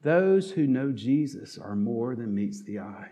those 0.04 0.51
who 0.51 0.68
know 0.68 0.92
Jesus 0.92 1.58
are 1.58 1.75
more 1.75 2.13
than 2.16 2.36
meets 2.36 2.62
the 2.62 2.78
eye 2.78 3.10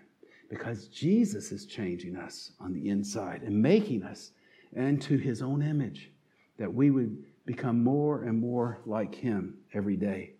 because 0.48 0.90
Jesus 0.90 1.52
is 1.52 1.66
changing 1.66 2.18
us 2.18 2.52
on 2.60 2.72
the 2.72 2.90
inside 2.90 3.42
and 3.42 3.60
making 3.60 4.04
us 4.04 4.30
into 4.76 5.18
his 5.18 5.42
own 5.42 5.64
image 5.64 6.12
that 6.60 6.72
we 6.72 6.92
would 6.92 7.18
become 7.48 7.84
more 7.84 8.24
and 8.24 8.40
more 8.40 8.82
like 8.86 9.16
Him 9.16 9.58
every 9.74 9.96
day. 9.96 10.34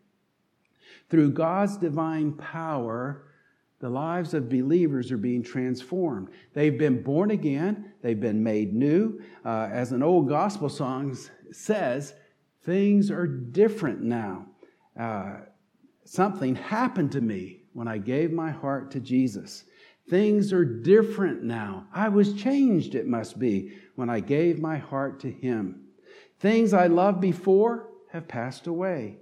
Through 1.10 1.32
God's 1.32 1.78
divine 1.78 2.34
power, 2.34 3.24
the 3.80 3.90
lives 3.90 4.34
of 4.34 4.50
believers 4.50 5.12
are 5.12 5.18
being 5.18 5.42
transformed. 5.42 6.30
They've 6.54 6.78
been 6.78 7.02
born 7.02 7.32
again, 7.32 7.94
they've 8.02 8.20
been 8.20 8.44
made 8.44 8.74
new. 8.74 9.22
Uh, 9.46 9.70
as 9.72 9.92
an 9.92 10.04
old 10.04 10.28
gospel 10.28 10.70
song 10.70 11.18
says, 11.52 12.14
things 12.64 13.10
are 13.10 13.26
different 13.26 14.02
now. 14.02 14.46
Uh, 15.00 15.38
something 16.04 16.56
happened 16.56 17.12
to 17.14 17.22
me 17.22 17.62
when 17.74 17.88
I 17.88 18.00
gave 18.00 18.32
my 18.32 18.52
heart 18.52 18.92
to 18.92 19.00
Jesus. 19.00 19.64
Things 20.10 20.52
are 20.52 20.66
different 20.66 21.44
now. 21.44 21.88
I 21.94 22.10
was 22.10 22.34
changed, 22.34 22.96
it 22.96 23.08
must 23.08 23.40
be, 23.40 23.74
when 23.96 24.10
I 24.10 24.20
gave 24.20 24.60
my 24.60 24.78
heart 24.78 25.20
to 25.22 25.32
Him. 25.32 25.87
Things 26.40 26.74
I 26.74 26.88
loved 26.88 27.20
before 27.20 27.90
have 28.12 28.28
passed 28.28 28.68
away. 28.68 29.18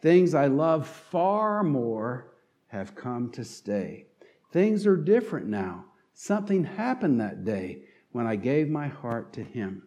Things 0.00 0.34
I 0.34 0.46
love 0.46 0.86
far 0.86 1.62
more 1.62 2.32
have 2.68 2.94
come 2.94 3.30
to 3.32 3.44
stay. 3.44 4.06
Things 4.52 4.86
are 4.86 4.96
different 4.96 5.46
now. 5.46 5.86
Something 6.14 6.64
happened 6.64 7.20
that 7.20 7.44
day 7.44 7.82
when 8.12 8.26
I 8.26 8.36
gave 8.36 8.68
my 8.68 8.88
heart 8.88 9.32
to 9.34 9.42
Him. 9.42 9.82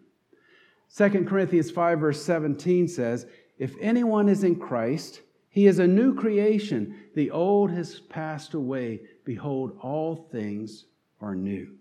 2 0.96 1.26
Corinthians 1.26 1.72
5, 1.72 2.00
verse 2.00 2.24
17 2.24 2.88
says, 2.88 3.26
If 3.58 3.76
anyone 3.80 4.28
is 4.28 4.44
in 4.44 4.58
Christ, 4.58 5.22
he 5.50 5.68
is 5.68 5.80
a 5.80 5.88
new 5.88 6.16
creation. 6.16 6.96
The 7.16 7.32
old 7.32 7.72
has 7.72 8.00
passed 8.00 8.54
away. 8.54 9.02
Behold, 9.24 9.78
all 9.82 10.28
things 10.32 10.86
are 11.20 11.36
new. 11.36 11.76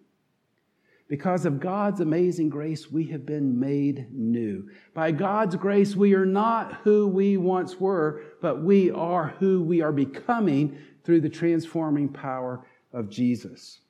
Because 1.10 1.44
of 1.44 1.58
God's 1.58 2.00
amazing 2.00 2.50
grace, 2.50 2.88
we 2.88 3.04
have 3.08 3.26
been 3.26 3.58
made 3.58 4.06
new. 4.12 4.70
By 4.94 5.10
God's 5.10 5.56
grace, 5.56 5.96
we 5.96 6.14
are 6.14 6.24
not 6.24 6.74
who 6.84 7.08
we 7.08 7.36
once 7.36 7.80
were, 7.80 8.22
but 8.40 8.62
we 8.62 8.92
are 8.92 9.34
who 9.40 9.60
we 9.60 9.82
are 9.82 9.90
becoming 9.90 10.78
through 11.02 11.22
the 11.22 11.28
transforming 11.28 12.08
power 12.08 12.64
of 12.92 13.10
Jesus. 13.10 13.80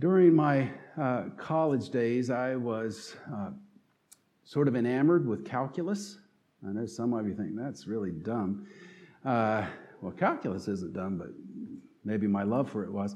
During 0.00 0.34
my 0.34 0.72
uh, 1.00 1.26
college 1.38 1.90
days, 1.90 2.28
I 2.28 2.56
was 2.56 3.14
uh, 3.32 3.50
sort 4.42 4.66
of 4.66 4.74
enamored 4.74 5.24
with 5.24 5.44
calculus. 5.44 6.18
I 6.68 6.72
know 6.72 6.84
some 6.84 7.12
of 7.12 7.28
you 7.28 7.34
think 7.36 7.50
that's 7.54 7.86
really 7.86 8.10
dumb. 8.10 8.66
Uh, 9.24 9.66
well, 10.00 10.10
calculus 10.10 10.66
isn't 10.66 10.94
dumb, 10.94 11.16
but 11.16 11.28
maybe 12.04 12.26
my 12.26 12.42
love 12.42 12.68
for 12.68 12.82
it 12.82 12.92
was. 12.92 13.14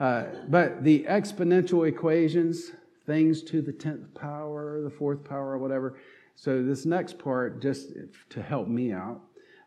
Uh, 0.00 0.24
but 0.48 0.82
the 0.82 1.04
exponential 1.04 1.86
equations, 1.86 2.72
things 3.04 3.42
to 3.42 3.60
the 3.60 3.72
10th 3.72 4.14
power, 4.14 4.80
the 4.82 4.90
fourth 4.90 5.22
power, 5.22 5.58
whatever. 5.58 5.98
So 6.34 6.62
this 6.62 6.86
next 6.86 7.18
part, 7.18 7.60
just 7.60 7.92
to 8.30 8.42
help 8.42 8.66
me 8.66 8.92
out, 8.92 9.20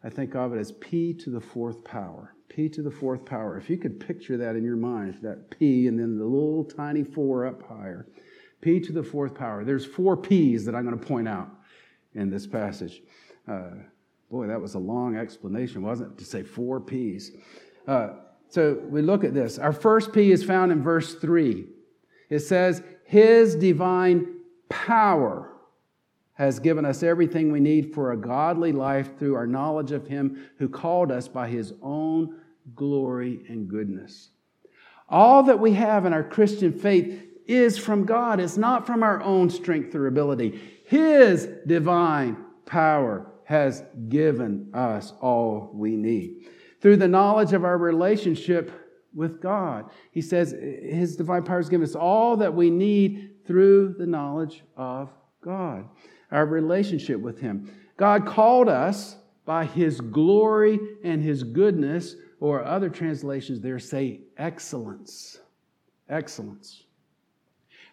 I 0.04 0.10
think 0.10 0.36
of 0.36 0.54
it 0.54 0.58
as 0.58 0.72
p 0.74 1.14
to 1.14 1.30
the 1.30 1.40
fourth 1.40 1.84
power. 1.84 2.36
p 2.50 2.68
to 2.70 2.82
the 2.82 2.92
fourth 2.92 3.26
power. 3.26 3.58
If 3.58 3.70
you 3.70 3.78
could 3.78 4.00
picture 4.00 4.36
that 4.38 4.56
in 4.56 4.64
your 4.64 4.76
mind, 4.76 5.20
that 5.22 5.52
p 5.52 5.88
and 5.88 6.00
then 6.00 6.18
the 6.18 6.26
little 6.26 6.66
tiny 6.66 7.04
four 7.04 7.46
up 7.46 7.62
higher. 7.68 8.08
p 8.60 8.80
to 8.80 8.92
the 8.92 9.04
fourth 9.04 9.36
power. 9.36 9.64
There's 9.64 9.86
four 9.86 10.18
p's 10.18 10.66
that 10.66 10.74
I'm 10.74 10.84
going 10.84 11.00
to 11.00 11.06
point 11.06 11.28
out 11.28 11.50
in 12.16 12.32
this 12.32 12.48
passage. 12.48 13.04
Uh, 13.48 13.72
boy, 14.32 14.48
that 14.48 14.60
was 14.60 14.74
a 14.74 14.80
long 14.80 15.16
explanation, 15.16 15.84
wasn't 15.84 16.14
it, 16.14 16.18
to 16.18 16.26
say 16.26 16.42
four 16.42 16.80
p's. 16.80 17.32
Uh, 17.88 18.16
so 18.54 18.80
we 18.88 19.02
look 19.02 19.24
at 19.24 19.34
this. 19.34 19.58
Our 19.58 19.74
first 19.74 20.14
P 20.14 20.32
is 20.32 20.44
found 20.44 20.72
in 20.72 20.84
verse 20.84 21.16
3. 21.16 21.66
It 22.30 22.42
says, 22.42 22.84
His 23.04 23.56
divine 23.56 24.28
power 24.70 25.54
has 26.34 26.60
given 26.60 26.86
us 26.86 27.02
everything 27.02 27.52
we 27.52 27.60
need 27.60 27.96
for 27.96 28.12
a 28.12 28.18
godly 28.18 28.72
life 28.72 29.18
through 29.18 29.34
our 29.34 29.48
knowledge 29.48 29.92
of 29.92 30.06
Him 30.06 30.52
who 30.60 30.70
called 30.70 31.12
us 31.12 31.28
by 31.28 31.48
His 31.48 31.74
own 31.82 32.42
glory 32.76 33.44
and 33.50 33.68
goodness. 33.68 34.30
All 35.10 35.42
that 35.42 35.60
we 35.60 35.74
have 35.74 36.06
in 36.06 36.14
our 36.14 36.24
Christian 36.24 36.78
faith 36.78 37.24
is 37.48 37.80
from 37.80 38.06
God, 38.06 38.40
it's 38.40 38.56
not 38.56 38.86
from 38.86 39.02
our 39.02 39.20
own 39.24 39.50
strength 39.50 39.96
or 39.96 40.06
ability. 40.06 40.62
His 40.86 41.50
divine 41.66 42.38
power 42.68 43.32
has 43.46 43.84
given 44.10 44.70
us 44.76 45.12
all 45.22 45.72
we 45.74 45.96
need 45.96 46.46
through 46.84 46.98
the 46.98 47.08
knowledge 47.08 47.54
of 47.54 47.64
our 47.64 47.78
relationship 47.78 48.70
with 49.16 49.42
God. 49.42 49.90
He 50.12 50.22
says 50.22 50.52
His 50.52 51.16
divine 51.16 51.44
power 51.44 51.58
has 51.58 51.70
given 51.70 51.88
us 51.88 51.96
all 51.96 52.36
that 52.38 52.54
we 52.54 52.70
need 52.70 53.46
through 53.48 53.96
the 53.98 54.06
knowledge 54.06 54.64
of 54.76 55.10
God, 55.42 55.88
our 56.30 56.46
relationship 56.46 57.22
with 57.22 57.40
Him. 57.40 57.74
God 57.96 58.26
called 58.26 58.68
us 58.68 59.16
by 59.46 59.64
His 59.64 60.02
glory 60.02 60.78
and 61.06 61.24
His 61.24 61.44
goodness 61.44 62.18
or 62.42 62.66
other 62.66 62.90
translations 62.90 63.62
there 63.62 63.80
say 63.80 64.20
excellence. 64.38 65.40
Excellence. 66.10 66.83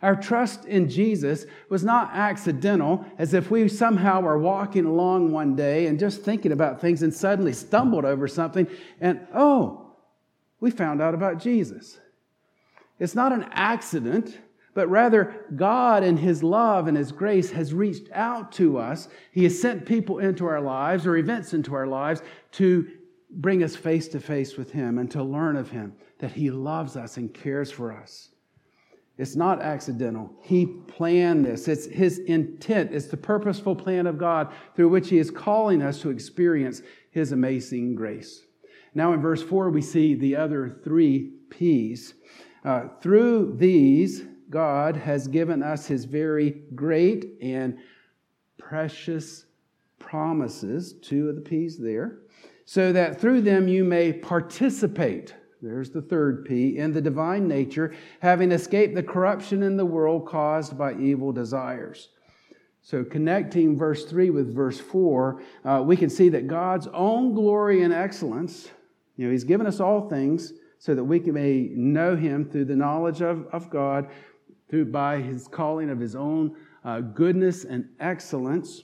Our 0.03 0.17
trust 0.17 0.65
in 0.65 0.89
Jesus 0.89 1.45
was 1.69 1.85
not 1.85 2.11
accidental, 2.15 3.05
as 3.19 3.35
if 3.35 3.51
we 3.51 3.69
somehow 3.69 4.23
were 4.23 4.39
walking 4.39 4.87
along 4.87 5.31
one 5.31 5.55
day 5.55 5.87
and 5.87 5.99
just 5.99 6.23
thinking 6.23 6.53
about 6.53 6.81
things 6.81 7.03
and 7.03 7.13
suddenly 7.13 7.53
stumbled 7.53 8.07
over 8.07 8.27
something 8.27 8.67
and, 9.01 9.27
oh, 9.35 9.93
we 10.59 10.71
found 10.71 11.03
out 11.03 11.15
about 11.15 11.39
Jesus. 11.39 11.99
It's 12.99 13.15
not 13.15 13.33
an 13.33 13.47
accident, 13.51 14.39
but 14.75 14.89
rather 14.89 15.47
God 15.57 16.03
in 16.03 16.17
His 16.17 16.43
love 16.43 16.87
and 16.87 16.97
His 16.97 17.13
grace 17.13 17.51
has 17.51 17.75
reached 17.75 18.11
out 18.13 18.53
to 18.53 18.79
us. 18.79 19.09
He 19.33 19.45
has 19.45 19.61
sent 19.61 19.87
people 19.87 20.19
into 20.19 20.47
our 20.47 20.61
lives 20.61 21.07
or 21.07 21.17
events 21.17 21.53
into 21.53 21.75
our 21.75 21.87
lives 21.87 22.23
to 22.53 22.89
bring 23.31 23.63
us 23.63 23.77
face 23.77 24.09
to 24.09 24.21
face 24.21 24.57
with 24.57 24.71
Him 24.73 24.99
and 24.99 25.11
to 25.11 25.23
learn 25.23 25.57
of 25.57 25.71
Him, 25.71 25.95
that 26.19 26.33
He 26.33 26.51
loves 26.51 26.97
us 26.97 27.17
and 27.17 27.33
cares 27.33 27.71
for 27.71 27.93
us. 27.93 28.30
It's 29.21 29.37
not 29.37 29.61
accidental. 29.61 30.33
He 30.41 30.65
planned 30.65 31.45
this. 31.45 31.69
It's 31.69 31.85
his 31.85 32.21
intent. 32.21 32.95
It's 32.95 33.09
the 33.09 33.19
purposeful 33.19 33.77
plan 33.77 34.07
of 34.07 34.17
God 34.17 34.51
through 34.75 34.89
which 34.89 35.11
he 35.11 35.19
is 35.19 35.31
calling 35.31 35.83
us 35.83 36.01
to 36.01 36.09
experience 36.09 36.81
his 37.11 37.33
amazing 37.33 37.97
grace. 37.97 38.47
Now, 38.95 39.13
in 39.13 39.21
verse 39.21 39.43
4, 39.43 39.69
we 39.69 39.83
see 39.83 40.15
the 40.15 40.37
other 40.37 40.81
three 40.83 41.35
P's. 41.51 42.15
Uh, 42.65 42.89
through 43.03 43.57
these, 43.59 44.25
God 44.49 44.97
has 44.97 45.29
given 45.29 45.63
us 45.63 45.87
his 45.87 46.07
very 46.07 46.63
great 46.75 47.27
and 47.43 47.77
precious 48.57 49.45
promises, 49.99 50.95
two 50.95 51.29
of 51.29 51.35
the 51.35 51.43
P's 51.43 51.77
there, 51.77 52.21
so 52.65 52.91
that 52.95 53.21
through 53.21 53.43
them 53.43 53.69
you 53.69 53.85
may 53.85 54.15
participate 54.15 55.35
there's 55.63 55.91
the 55.91 56.03
third 56.03 56.45
P, 56.47 56.79
in 56.79 56.93
the 56.93 57.01
divine 57.01 57.47
nature, 57.47 57.95
having 58.21 58.51
escaped 58.53 58.95
the 58.95 59.03
corruption 59.03 59.63
in 59.63 59.77
the 59.77 59.85
world 59.85 60.27
caused 60.27 60.79
by 60.79 60.95
evil 60.95 61.33
desires. 61.33 62.09
So, 62.83 63.05
connecting 63.05 63.77
verse 63.77 64.07
3 64.07 64.31
with 64.31 64.55
verse 64.55 64.81
4, 64.81 65.43
uh, 65.65 65.83
we 65.85 65.97
can 65.97 66.09
see 66.09 66.31
that 66.31 66.47
God's 66.47 66.87
own 66.89 67.35
glory 67.35 67.83
and 67.83 67.93
excellence, 67.93 68.71
you 69.17 69.27
know, 69.27 69.33
He's 69.33 69.45
given 69.45 69.67
us 69.67 69.81
all 69.81 70.09
things 70.09 70.55
so 70.79 70.95
that 70.95 71.05
we 71.05 71.21
can, 71.21 71.35
may 71.35 71.69
know 71.75 72.17
Him 72.17 72.49
through 72.49 72.65
the 72.65 72.77
knowledge 72.77 73.21
of, 73.21 73.47
of 73.53 73.69
God, 73.69 74.09
through 74.71 74.87
by 74.87 75.21
His 75.21 75.47
calling 75.47 75.91
of 75.91 76.01
His 76.01 76.17
own 76.17 76.57
uh, 76.83 77.01
goodness 77.01 77.65
and 77.65 77.87
excellence 78.01 78.83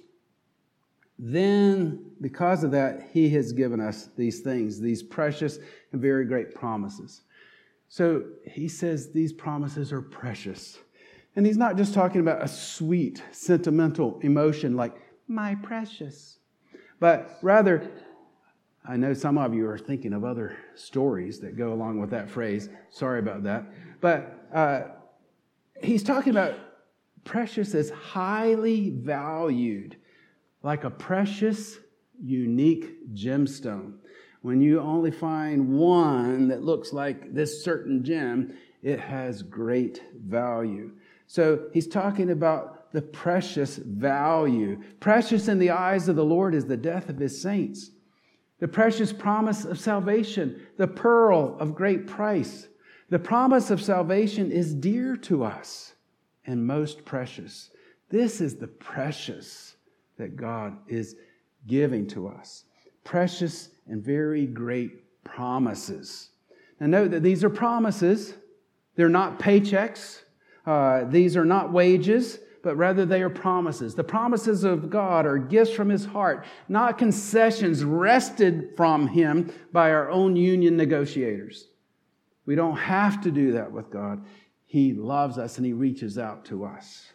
then 1.18 2.10
because 2.20 2.62
of 2.62 2.70
that, 2.72 3.08
he 3.12 3.30
has 3.30 3.52
given 3.52 3.80
us 3.80 4.10
these 4.16 4.40
things, 4.40 4.80
these 4.80 5.02
precious 5.02 5.58
and 5.92 6.00
very 6.00 6.24
great 6.24 6.54
promises. 6.54 7.22
So 7.88 8.24
he 8.44 8.68
says 8.68 9.12
these 9.12 9.32
promises 9.32 9.92
are 9.92 10.02
precious. 10.02 10.78
And 11.34 11.46
he's 11.46 11.56
not 11.56 11.76
just 11.76 11.94
talking 11.94 12.20
about 12.20 12.42
a 12.42 12.48
sweet, 12.48 13.22
sentimental 13.30 14.18
emotion 14.20 14.76
like, 14.76 14.94
my 15.28 15.54
precious, 15.56 16.38
but 17.00 17.38
rather, 17.42 17.90
I 18.88 18.96
know 18.96 19.12
some 19.12 19.38
of 19.38 19.54
you 19.54 19.68
are 19.68 19.78
thinking 19.78 20.12
of 20.12 20.24
other 20.24 20.56
stories 20.74 21.40
that 21.40 21.56
go 21.56 21.72
along 21.72 22.00
with 22.00 22.10
that 22.10 22.30
phrase. 22.30 22.68
Sorry 22.90 23.18
about 23.18 23.42
that. 23.42 23.64
But 24.00 24.48
uh, 24.54 24.82
he's 25.82 26.02
talking 26.02 26.30
about 26.30 26.54
precious 27.24 27.74
as 27.74 27.90
highly 27.90 28.90
valued 28.90 29.96
like 30.66 30.82
a 30.82 30.90
precious, 30.90 31.78
unique 32.20 33.14
gemstone. 33.14 33.92
When 34.42 34.60
you 34.60 34.80
only 34.80 35.12
find 35.12 35.68
one 35.68 36.48
that 36.48 36.64
looks 36.64 36.92
like 36.92 37.32
this 37.32 37.62
certain 37.62 38.02
gem, 38.02 38.52
it 38.82 38.98
has 38.98 39.44
great 39.44 40.02
value. 40.16 40.90
So 41.28 41.68
he's 41.72 41.86
talking 41.86 42.30
about 42.32 42.90
the 42.92 43.00
precious 43.00 43.76
value. 43.76 44.82
Precious 44.98 45.46
in 45.46 45.60
the 45.60 45.70
eyes 45.70 46.08
of 46.08 46.16
the 46.16 46.24
Lord 46.24 46.52
is 46.52 46.66
the 46.66 46.76
death 46.76 47.08
of 47.08 47.18
his 47.18 47.40
saints. 47.40 47.92
The 48.58 48.66
precious 48.66 49.12
promise 49.12 49.64
of 49.64 49.78
salvation, 49.78 50.66
the 50.78 50.88
pearl 50.88 51.56
of 51.60 51.76
great 51.76 52.08
price. 52.08 52.66
The 53.08 53.20
promise 53.20 53.70
of 53.70 53.80
salvation 53.80 54.50
is 54.50 54.74
dear 54.74 55.16
to 55.18 55.44
us 55.44 55.94
and 56.44 56.66
most 56.66 57.04
precious. 57.04 57.70
This 58.10 58.40
is 58.40 58.56
the 58.56 58.66
precious 58.66 59.75
that 60.18 60.36
God 60.36 60.76
is 60.88 61.16
giving 61.66 62.06
to 62.08 62.28
us. 62.28 62.64
Precious 63.04 63.70
and 63.86 64.02
very 64.02 64.46
great 64.46 65.24
promises. 65.24 66.30
Now, 66.80 66.86
note 66.86 67.10
that 67.12 67.22
these 67.22 67.44
are 67.44 67.50
promises, 67.50 68.34
they're 68.96 69.08
not 69.08 69.38
paychecks, 69.38 70.22
uh, 70.66 71.04
these 71.04 71.36
are 71.36 71.44
not 71.44 71.72
wages. 71.72 72.38
But 72.62 72.78
rather, 72.78 73.06
they 73.06 73.22
are 73.22 73.30
promises. 73.30 73.94
The 73.94 74.02
promises 74.02 74.64
of 74.64 74.90
God 74.90 75.24
are 75.24 75.38
gifts 75.38 75.70
from 75.70 75.88
His 75.88 76.04
heart, 76.04 76.44
not 76.68 76.98
concessions 76.98 77.84
wrested 77.84 78.70
from 78.76 79.06
Him 79.06 79.52
by 79.72 79.92
our 79.92 80.10
own 80.10 80.34
union 80.34 80.76
negotiators. 80.76 81.68
We 82.44 82.56
don't 82.56 82.76
have 82.76 83.20
to 83.20 83.30
do 83.30 83.52
that 83.52 83.70
with 83.70 83.88
God. 83.90 84.24
He 84.64 84.94
loves 84.94 85.38
us 85.38 85.58
and 85.58 85.66
He 85.66 85.74
reaches 85.74 86.18
out 86.18 86.44
to 86.46 86.64
us. 86.64 87.06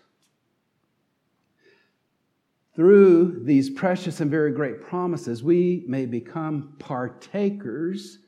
Through 2.75 3.43
these 3.43 3.69
precious 3.69 4.21
and 4.21 4.31
very 4.31 4.51
great 4.51 4.81
promises, 4.81 5.43
we 5.43 5.83
may 5.87 6.05
become 6.05 6.75
partakers, 6.79 8.19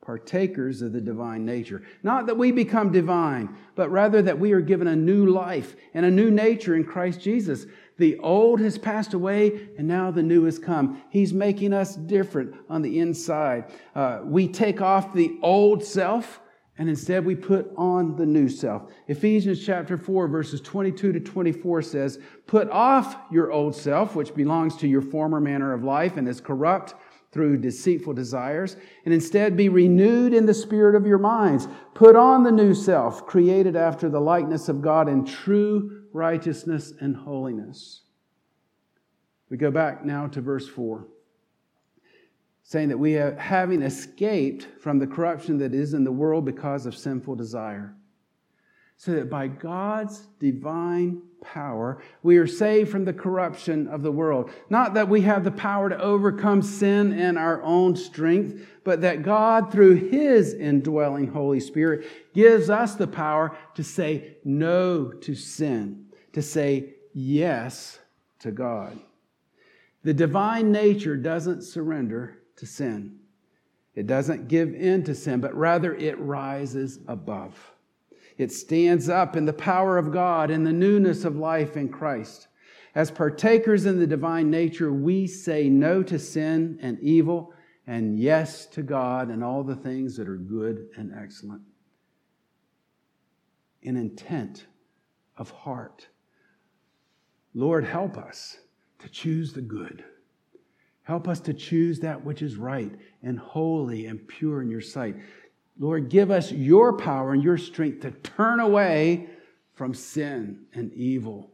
partakers 0.00 0.80
of 0.80 0.92
the 0.92 1.02
divine 1.02 1.44
nature. 1.44 1.82
Not 2.02 2.24
that 2.26 2.38
we 2.38 2.50
become 2.50 2.92
divine, 2.92 3.54
but 3.74 3.90
rather 3.90 4.22
that 4.22 4.38
we 4.38 4.52
are 4.52 4.62
given 4.62 4.86
a 4.86 4.96
new 4.96 5.26
life 5.26 5.76
and 5.92 6.06
a 6.06 6.10
new 6.10 6.30
nature 6.30 6.76
in 6.76 6.84
Christ 6.84 7.20
Jesus. 7.20 7.66
The 7.98 8.16
old 8.20 8.58
has 8.60 8.78
passed 8.78 9.12
away 9.12 9.68
and 9.76 9.86
now 9.86 10.10
the 10.10 10.22
new 10.22 10.44
has 10.44 10.58
come. 10.58 11.02
He's 11.10 11.34
making 11.34 11.74
us 11.74 11.94
different 11.94 12.54
on 12.70 12.80
the 12.80 12.98
inside. 13.00 13.66
Uh, 13.94 14.20
we 14.24 14.48
take 14.48 14.80
off 14.80 15.12
the 15.12 15.38
old 15.42 15.84
self 15.84 16.40
and 16.78 16.88
instead 16.88 17.24
we 17.24 17.34
put 17.34 17.70
on 17.76 18.16
the 18.16 18.24
new 18.24 18.48
self. 18.48 18.90
Ephesians 19.08 19.64
chapter 19.64 19.98
4, 19.98 20.28
verses 20.28 20.60
22 20.60 21.12
to 21.12 21.20
24 21.20 21.82
says, 21.82 22.20
Put 22.46 22.70
off 22.70 23.16
your 23.32 23.50
old 23.50 23.74
self, 23.74 24.14
which 24.14 24.34
belongs 24.34 24.76
to 24.76 24.88
your 24.88 25.02
former 25.02 25.40
manner 25.40 25.72
of 25.72 25.82
life 25.82 26.16
and 26.16 26.28
is 26.28 26.40
corrupt 26.40 26.94
through 27.32 27.58
deceitful 27.58 28.14
desires, 28.14 28.76
and 29.04 29.12
instead 29.12 29.56
be 29.56 29.68
renewed 29.68 30.32
in 30.32 30.46
the 30.46 30.54
spirit 30.54 30.94
of 30.94 31.06
your 31.06 31.18
minds. 31.18 31.68
Put 31.94 32.16
on 32.16 32.42
the 32.42 32.52
new 32.52 32.72
self, 32.72 33.26
created 33.26 33.76
after 33.76 34.08
the 34.08 34.20
likeness 34.20 34.68
of 34.68 34.80
God 34.80 35.08
in 35.08 35.24
true 35.24 36.04
righteousness 36.12 36.94
and 37.00 37.14
holiness. 37.14 38.02
We 39.50 39.56
go 39.56 39.70
back 39.70 40.04
now 40.04 40.26
to 40.28 40.40
verse 40.40 40.68
4 40.68 41.06
saying 42.68 42.90
that 42.90 42.98
we 42.98 43.16
are 43.16 43.34
having 43.36 43.80
escaped 43.80 44.68
from 44.78 44.98
the 44.98 45.06
corruption 45.06 45.56
that 45.56 45.72
is 45.72 45.94
in 45.94 46.04
the 46.04 46.12
world 46.12 46.44
because 46.44 46.84
of 46.84 46.94
sinful 46.94 47.34
desire. 47.34 47.94
So 48.98 49.12
that 49.12 49.30
by 49.30 49.48
God's 49.48 50.26
divine 50.38 51.22
power, 51.40 52.02
we 52.22 52.36
are 52.36 52.46
saved 52.46 52.90
from 52.90 53.06
the 53.06 53.12
corruption 53.14 53.88
of 53.88 54.02
the 54.02 54.12
world. 54.12 54.50
Not 54.68 54.92
that 54.94 55.08
we 55.08 55.22
have 55.22 55.44
the 55.44 55.50
power 55.50 55.88
to 55.88 55.98
overcome 55.98 56.60
sin 56.60 57.18
in 57.18 57.38
our 57.38 57.62
own 57.62 57.96
strength, 57.96 58.60
but 58.84 59.00
that 59.00 59.22
God, 59.22 59.72
through 59.72 60.10
His 60.10 60.52
indwelling 60.52 61.28
Holy 61.28 61.60
Spirit, 61.60 62.06
gives 62.34 62.68
us 62.68 62.96
the 62.96 63.06
power 63.06 63.56
to 63.76 63.82
say 63.82 64.36
no 64.44 65.10
to 65.10 65.34
sin, 65.34 66.08
to 66.34 66.42
say 66.42 66.96
yes 67.14 67.98
to 68.40 68.50
God. 68.50 68.98
The 70.02 70.12
divine 70.12 70.70
nature 70.70 71.16
doesn't 71.16 71.62
surrender 71.62 72.38
to 72.58 72.66
sin. 72.66 73.18
It 73.94 74.06
doesn't 74.06 74.48
give 74.48 74.74
in 74.74 75.02
to 75.04 75.14
sin, 75.14 75.40
but 75.40 75.54
rather 75.54 75.94
it 75.94 76.18
rises 76.20 77.00
above. 77.08 77.72
It 78.36 78.52
stands 78.52 79.08
up 79.08 79.34
in 79.34 79.44
the 79.44 79.52
power 79.52 79.98
of 79.98 80.12
God 80.12 80.50
in 80.50 80.62
the 80.62 80.72
newness 80.72 81.24
of 81.24 81.36
life 81.36 81.76
in 81.76 81.88
Christ. 81.88 82.46
As 82.94 83.10
partakers 83.10 83.86
in 83.86 83.98
the 83.98 84.06
divine 84.06 84.50
nature, 84.50 84.92
we 84.92 85.26
say 85.26 85.68
no 85.68 86.02
to 86.04 86.18
sin 86.18 86.78
and 86.80 86.98
evil 87.00 87.52
and 87.86 88.18
yes 88.18 88.66
to 88.66 88.82
God 88.82 89.28
and 89.30 89.42
all 89.42 89.64
the 89.64 89.74
things 89.74 90.16
that 90.16 90.28
are 90.28 90.36
good 90.36 90.88
and 90.96 91.12
excellent. 91.18 91.62
In 93.82 93.96
intent 93.96 94.66
of 95.36 95.50
heart. 95.50 96.06
Lord, 97.54 97.84
help 97.84 98.16
us 98.16 98.58
to 99.00 99.08
choose 99.08 99.52
the 99.52 99.62
good 99.62 100.04
Help 101.08 101.26
us 101.26 101.40
to 101.40 101.54
choose 101.54 102.00
that 102.00 102.22
which 102.22 102.42
is 102.42 102.56
right 102.56 102.92
and 103.22 103.38
holy 103.38 104.04
and 104.04 104.28
pure 104.28 104.60
in 104.60 104.70
your 104.70 104.82
sight. 104.82 105.16
Lord, 105.78 106.10
give 106.10 106.30
us 106.30 106.52
your 106.52 106.98
power 106.98 107.32
and 107.32 107.42
your 107.42 107.56
strength 107.56 108.02
to 108.02 108.10
turn 108.10 108.60
away 108.60 109.30
from 109.72 109.94
sin 109.94 110.66
and 110.74 110.92
evil, 110.92 111.50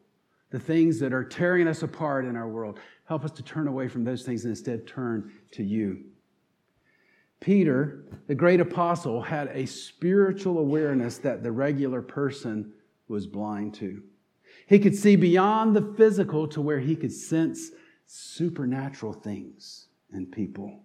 the 0.51 0.59
things 0.59 0.99
that 0.99 1.13
are 1.13 1.23
tearing 1.23 1.69
us 1.69 1.85
apart 1.85 2.25
in 2.25 2.35
our 2.35 2.49
world. 2.49 2.81
Help 3.05 3.25
us 3.25 3.31
to 3.31 3.45
turn 3.45 3.69
away 3.69 3.87
from 3.87 4.03
those 4.03 4.25
things 4.25 4.43
and 4.45 4.51
instead 4.51 4.89
turn 4.89 5.31
to 5.53 5.63
you. 5.63 6.01
Peter, 7.39 8.07
the 8.27 8.35
great 8.35 8.59
apostle, 8.59 9.23
had 9.23 9.47
a 9.53 9.67
spiritual 9.67 10.59
awareness 10.59 11.19
that 11.19 11.45
the 11.45 11.53
regular 11.53 12.03
person 12.03 12.73
was 13.07 13.29
blind 13.29 13.73
to. 13.75 14.03
He 14.67 14.81
could 14.81 14.97
see 14.97 15.15
beyond 15.15 15.77
the 15.77 15.95
physical 15.97 16.49
to 16.49 16.61
where 16.61 16.81
he 16.81 16.97
could 16.97 17.13
sense 17.13 17.71
supernatural 18.07 19.13
things 19.13 19.89
in 20.13 20.27
people. 20.27 20.81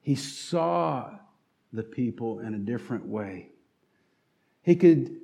He 0.00 0.14
saw 0.14 1.10
the 1.72 1.82
people 1.82 2.40
in 2.40 2.54
a 2.54 2.58
different 2.58 3.06
way. 3.06 3.50
He 4.62 4.76
could, 4.76 5.20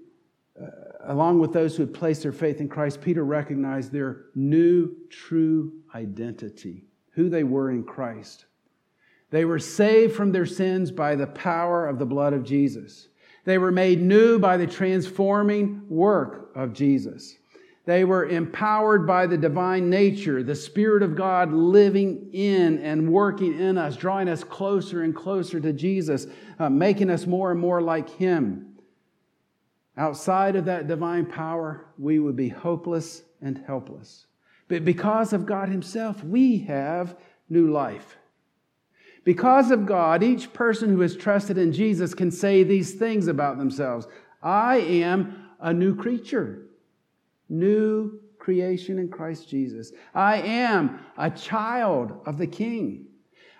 uh, 0.60 0.66
along 1.04 1.40
with 1.40 1.52
those 1.52 1.76
who 1.76 1.82
had 1.82 1.94
placed 1.94 2.22
their 2.22 2.32
faith 2.32 2.60
in 2.60 2.68
Christ, 2.68 3.00
Peter 3.00 3.24
recognized 3.24 3.92
their 3.92 4.26
new 4.34 4.94
true 5.10 5.72
identity, 5.94 6.84
who 7.10 7.28
they 7.28 7.44
were 7.44 7.70
in 7.70 7.84
Christ. 7.84 8.46
They 9.30 9.44
were 9.44 9.58
saved 9.58 10.14
from 10.14 10.32
their 10.32 10.46
sins 10.46 10.90
by 10.90 11.14
the 11.14 11.26
power 11.26 11.86
of 11.86 11.98
the 11.98 12.06
blood 12.06 12.32
of 12.32 12.44
Jesus. 12.44 13.08
They 13.44 13.58
were 13.58 13.72
made 13.72 14.00
new 14.00 14.38
by 14.38 14.56
the 14.56 14.66
transforming 14.66 15.82
work 15.88 16.50
of 16.54 16.72
Jesus. 16.72 17.36
They 17.88 18.04
were 18.04 18.26
empowered 18.26 19.06
by 19.06 19.26
the 19.26 19.38
divine 19.38 19.88
nature, 19.88 20.42
the 20.42 20.54
Spirit 20.54 21.02
of 21.02 21.16
God 21.16 21.54
living 21.54 22.28
in 22.34 22.80
and 22.80 23.10
working 23.10 23.58
in 23.58 23.78
us, 23.78 23.96
drawing 23.96 24.28
us 24.28 24.44
closer 24.44 25.04
and 25.04 25.16
closer 25.16 25.58
to 25.58 25.72
Jesus, 25.72 26.26
uh, 26.58 26.68
making 26.68 27.08
us 27.08 27.26
more 27.26 27.50
and 27.50 27.58
more 27.58 27.80
like 27.80 28.10
Him. 28.10 28.76
Outside 29.96 30.54
of 30.54 30.66
that 30.66 30.86
divine 30.86 31.24
power, 31.24 31.86
we 31.96 32.18
would 32.18 32.36
be 32.36 32.50
hopeless 32.50 33.22
and 33.40 33.64
helpless. 33.66 34.26
But 34.68 34.84
because 34.84 35.32
of 35.32 35.46
God 35.46 35.70
Himself, 35.70 36.22
we 36.22 36.58
have 36.58 37.16
new 37.48 37.70
life. 37.70 38.18
Because 39.24 39.70
of 39.70 39.86
God, 39.86 40.22
each 40.22 40.52
person 40.52 40.90
who 40.90 41.00
has 41.00 41.16
trusted 41.16 41.56
in 41.56 41.72
Jesus 41.72 42.12
can 42.12 42.30
say 42.30 42.64
these 42.64 42.96
things 42.96 43.28
about 43.28 43.56
themselves 43.56 44.06
I 44.42 44.76
am 44.76 45.48
a 45.58 45.72
new 45.72 45.96
creature 45.96 46.67
new 47.48 48.20
creation 48.38 48.98
in 48.98 49.08
Christ 49.08 49.48
Jesus. 49.48 49.92
I 50.14 50.40
am 50.40 51.00
a 51.16 51.30
child 51.30 52.20
of 52.26 52.38
the 52.38 52.46
King. 52.46 53.06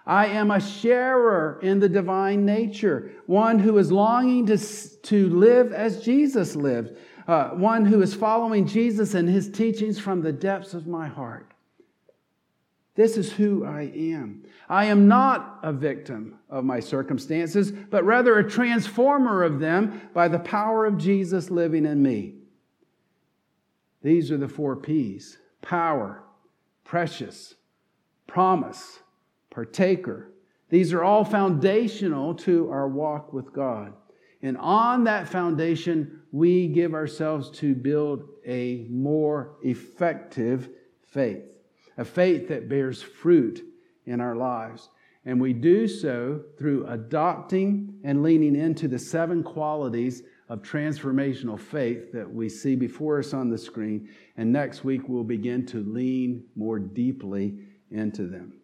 I 0.07 0.29
am 0.29 0.51
a 0.51 0.61
sharer 0.61 1.61
in 1.63 1.81
the 1.81 1.89
divine 1.89 2.47
nature, 2.47 3.13
one 3.27 3.59
who 3.59 3.77
is 3.77 3.93
longing 3.93 4.47
to, 4.47 4.57
to 4.57 5.29
live 5.29 5.75
as 5.75 6.03
Jesus 6.03 6.57
lived, 6.57 6.97
uh, 7.27 7.51
one 7.51 7.85
who 7.85 8.01
is 8.01 8.15
following 8.15 8.67
Jesus 8.67 9.13
and 9.13 9.29
his 9.29 9.51
teachings 9.51 9.99
from 9.99 10.23
the 10.23 10.33
depths 10.33 10.73
of 10.73 10.87
my 10.87 11.09
heart. 11.09 11.53
This 12.95 13.19
is 13.19 13.31
who 13.31 13.67
I 13.67 13.83
am. 13.95 14.45
I 14.69 14.87
am 14.87 15.07
not 15.07 15.61
a 15.63 15.73
victim 15.75 16.39
of 16.49 16.65
my 16.65 16.81
circumstances, 16.81 17.71
but 17.71 18.05
rather 18.05 18.39
a 18.39 18.51
transformer 18.51 19.45
of 19.45 19.61
them 19.61 20.09
by 20.15 20.27
the 20.29 20.39
power 20.39 20.87
of 20.87 20.97
Jesus 20.97 21.51
living 21.51 21.85
in 21.85 22.03
me. 22.03 22.38
These 24.03 24.31
are 24.31 24.37
the 24.37 24.49
four 24.49 24.77
P's 24.77 25.39
power, 25.61 26.23
precious, 26.85 27.55
promise, 28.27 29.01
partaker. 29.51 30.31
These 30.71 30.93
are 30.93 31.03
all 31.03 31.25
foundational 31.25 32.35
to 32.35 32.71
our 32.71 32.89
walk 32.89 33.33
with 33.33 33.53
God. 33.53 33.95
And 34.43 34.57
on 34.59 35.05
that 35.05 35.29
foundation, 35.29 36.21
we 36.31 36.69
give 36.69 36.95
ourselves 36.95 37.51
to 37.59 37.75
build 37.75 38.29
a 38.47 38.87
more 38.89 39.57
effective 39.63 40.69
faith, 41.09 41.43
a 41.97 42.05
faith 42.05 42.49
that 42.49 42.69
bears 42.69 43.03
fruit 43.03 43.65
in 44.07 44.21
our 44.21 44.37
lives. 44.37 44.91
And 45.25 45.41
we 45.41 45.53
do 45.53 45.89
so 45.89 46.43
through 46.57 46.87
adopting 46.87 47.99
and 48.05 48.23
leaning 48.23 48.55
into 48.55 48.87
the 48.87 48.99
seven 48.99 49.43
qualities 49.43 50.23
of 50.49 50.63
transformational 50.63 51.61
faith 51.61 52.11
that 52.13 52.33
we 52.33 52.49
see 52.49 52.75
before 52.75 53.19
us 53.19 53.35
on 53.35 53.51
the 53.51 53.59
screen. 53.59 54.09
And 54.37 54.53
next 54.53 54.83
week, 54.83 55.03
we'll 55.09 55.25
begin 55.25 55.67
to 55.67 55.85
lean 55.85 56.45
more 56.57 56.79
deeply 56.79 57.59
into 57.91 58.27
them. 58.27 58.55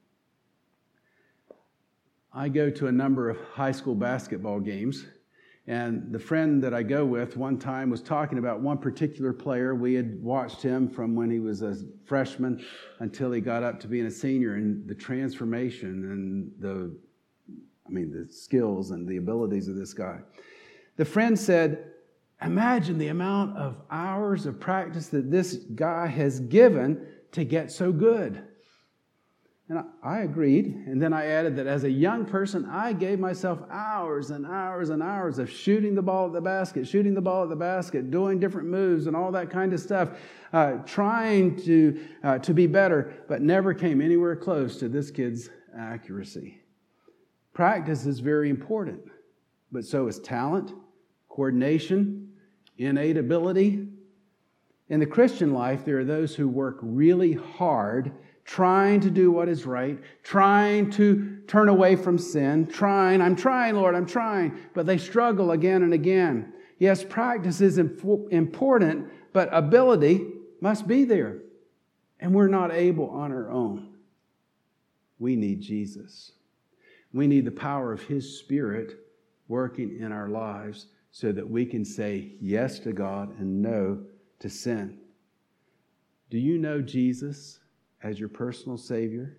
I 2.33 2.49
go 2.49 2.71
to 2.71 2.87
a 2.87 2.93
number 2.93 3.29
of 3.29 3.39
high 3.53 3.73
school 3.73 3.95
basketball 3.95 4.61
games. 4.61 5.07
And 5.67 6.13
the 6.13 6.19
friend 6.19 6.63
that 6.63 6.75
I 6.75 6.83
go 6.83 7.07
with 7.07 7.39
one 7.39 7.59
time 7.59 7.89
was 7.89 8.03
talking 8.03 8.37
about 8.39 8.61
one 8.61 8.77
particular 8.77 9.33
player. 9.33 9.75
We 9.75 9.95
had 9.95 10.23
watched 10.23 10.61
him 10.61 10.91
from 10.91 11.15
when 11.15 11.31
he 11.31 11.39
was 11.39 11.63
a 11.63 11.77
freshman 12.05 12.63
until 12.99 13.33
he 13.33 13.41
got 13.41 13.63
up 13.63 13.81
to 13.81 13.89
being 13.89 14.05
a 14.05 14.11
senior, 14.11 14.55
and 14.57 14.87
the 14.87 14.95
transformation 14.95 15.89
and 15.89 16.53
the, 16.59 16.95
I 17.87 17.91
mean, 17.91 18.11
the 18.11 18.31
skills 18.31 18.91
and 18.91 19.09
the 19.09 19.17
abilities 19.17 19.69
of 19.69 19.77
this 19.77 19.95
guy. 19.95 20.19
The 20.97 21.05
friend 21.05 21.39
said, 21.39 21.91
Imagine 22.43 22.99
the 22.99 23.09
amount 23.09 23.57
of 23.57 23.81
hours 23.91 24.45
of 24.45 24.61
practice 24.61 25.09
that 25.09 25.31
this 25.31 25.55
guy 25.75 26.07
has 26.07 26.41
given 26.41 27.07
to 27.33 27.45
get 27.45 27.73
so 27.73 27.91
good. 27.91 28.43
And 29.71 29.83
I 30.03 30.19
agreed. 30.19 30.67
And 30.87 31.01
then 31.01 31.15
I 31.15 31.27
added 31.27 31.57
that 31.57 31.67
as 31.67 31.85
a 31.85 31.91
young 31.91 32.27
person, 32.27 32.67
I 32.67 32.93
gave 32.93 33.19
myself 33.19 33.61
hours 33.71 34.31
and 34.31 34.45
hours 34.45 34.91
and 34.91 35.03
hours 35.03 35.39
of 35.39 35.51
shooting 35.51 35.95
the 35.95 36.03
ball 36.03 36.27
at 36.27 36.35
the 36.35 36.41
basket, 36.43 36.87
shooting 36.87 37.15
the 37.15 37.23
ball 37.23 37.45
at 37.45 37.49
the 37.49 37.57
basket, 37.57 38.11
doing 38.11 38.39
different 38.39 38.69
moves 38.69 39.07
and 39.07 39.17
all 39.17 39.33
that 39.33 39.49
kind 39.49 39.73
of 39.73 39.81
stuff, 39.81 40.11
uh, 40.53 40.73
trying 40.85 41.57
to, 41.65 41.99
uh, 42.23 42.39
to 42.41 42.53
be 42.53 42.67
better, 42.67 43.25
but 43.27 43.41
never 43.41 43.73
came 43.73 44.03
anywhere 44.03 44.37
close 44.37 44.79
to 44.81 44.89
this 44.89 45.11
kid's 45.11 45.49
accuracy. 45.75 46.61
Practice 47.55 48.05
is 48.05 48.21
very 48.21 48.51
important, 48.51 49.01
but 49.73 49.87
so 49.87 50.09
is 50.09 50.19
talent 50.19 50.75
coordination, 51.35 52.29
innate 52.79 53.17
ability. 53.17 53.89
In 54.89 55.01
the 55.01 55.07
Christian 55.07 55.53
life, 55.53 55.85
there 55.85 55.99
are 55.99 56.05
those 56.05 56.37
who 56.37 56.47
work 56.47 56.79
really 56.81 57.33
hard 57.33 58.13
trying 58.45 59.01
to 59.01 59.11
do 59.11 59.33
what 59.33 59.49
is 59.49 59.67
right, 59.67 59.99
trying 60.23 60.91
to 60.93 61.39
turn 61.49 61.69
away 61.69 61.97
from 61.97 62.19
sin, 62.19 62.67
trying, 62.67 63.21
I'm 63.21 63.35
trying, 63.35 63.75
Lord, 63.75 63.97
I'm 63.97 64.07
trying, 64.07 64.59
but 64.75 64.87
they 64.87 64.99
struggle 64.99 65.51
again 65.53 65.83
and 65.83 65.93
again. 65.93 66.53
Yes, 66.79 67.03
practice 67.03 67.61
is 67.61 67.79
important, 67.79 69.09
but 69.33 69.49
ability 69.51 70.27
must 70.61 70.87
be 70.87 71.05
there. 71.05 71.39
And 72.21 72.33
we're 72.33 72.49
not 72.49 72.73
able 72.73 73.11
on 73.11 73.33
our 73.33 73.51
own. 73.51 73.95
We 75.19 75.35
need 75.35 75.63
Jesus. 75.63 76.33
We 77.13 77.27
need 77.27 77.45
the 77.45 77.51
power 77.51 77.93
of 77.93 78.03
His 78.03 78.39
Spirit 78.39 78.99
working 79.49 79.99
in 79.99 80.13
our 80.13 80.29
lives 80.29 80.87
so 81.15 81.31
that 81.31 81.49
we 81.49 81.65
can 81.65 81.85
say 81.85 82.33
yes 82.41 82.81
to 82.81 82.93
God 82.93 83.39
and 83.39 83.63
no 83.63 84.01
to 84.41 84.51
sin. 84.51 84.99
Do 86.29 86.39
you 86.39 86.59
know 86.59 86.83
Jesus 86.83 87.61
as 88.03 88.19
your 88.19 88.29
personal 88.29 88.77
Savior? 88.77 89.37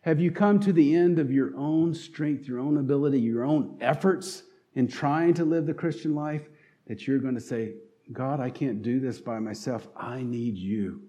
Have 0.00 0.18
you 0.18 0.32
come 0.32 0.58
to 0.58 0.72
the 0.72 0.96
end 0.96 1.20
of 1.20 1.30
your 1.30 1.56
own 1.56 1.94
strength, 1.94 2.48
your 2.48 2.58
own 2.58 2.78
ability, 2.78 3.20
your 3.20 3.44
own 3.44 3.78
efforts 3.80 4.42
in 4.74 4.88
trying 4.88 5.32
to 5.34 5.44
live 5.44 5.66
the 5.66 5.74
Christian 5.74 6.12
life 6.12 6.48
that 6.88 7.06
you're 7.06 7.20
going 7.20 7.36
to 7.36 7.40
say, 7.40 7.74
God, 8.12 8.40
I 8.40 8.50
can't 8.50 8.82
do 8.82 8.98
this 8.98 9.20
by 9.20 9.38
myself. 9.38 9.86
I 9.96 10.22
need 10.22 10.58
you. 10.58 11.02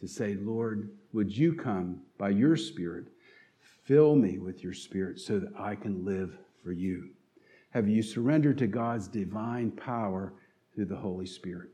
To 0.00 0.08
say, 0.08 0.34
Lord, 0.34 0.90
would 1.12 1.30
you 1.30 1.54
come 1.54 2.00
by 2.18 2.30
your 2.30 2.56
Spirit, 2.56 3.04
fill 3.84 4.16
me 4.16 4.38
with 4.38 4.64
your 4.64 4.74
Spirit 4.74 5.20
so 5.20 5.38
that 5.38 5.52
I 5.56 5.76
can 5.76 6.04
live 6.04 6.36
for 6.64 6.72
you? 6.72 7.10
Have 7.72 7.88
you 7.88 8.02
surrendered 8.02 8.58
to 8.58 8.66
God's 8.66 9.08
divine 9.08 9.70
power 9.70 10.34
through 10.74 10.86
the 10.86 10.96
Holy 10.96 11.26
Spirit? 11.26 11.70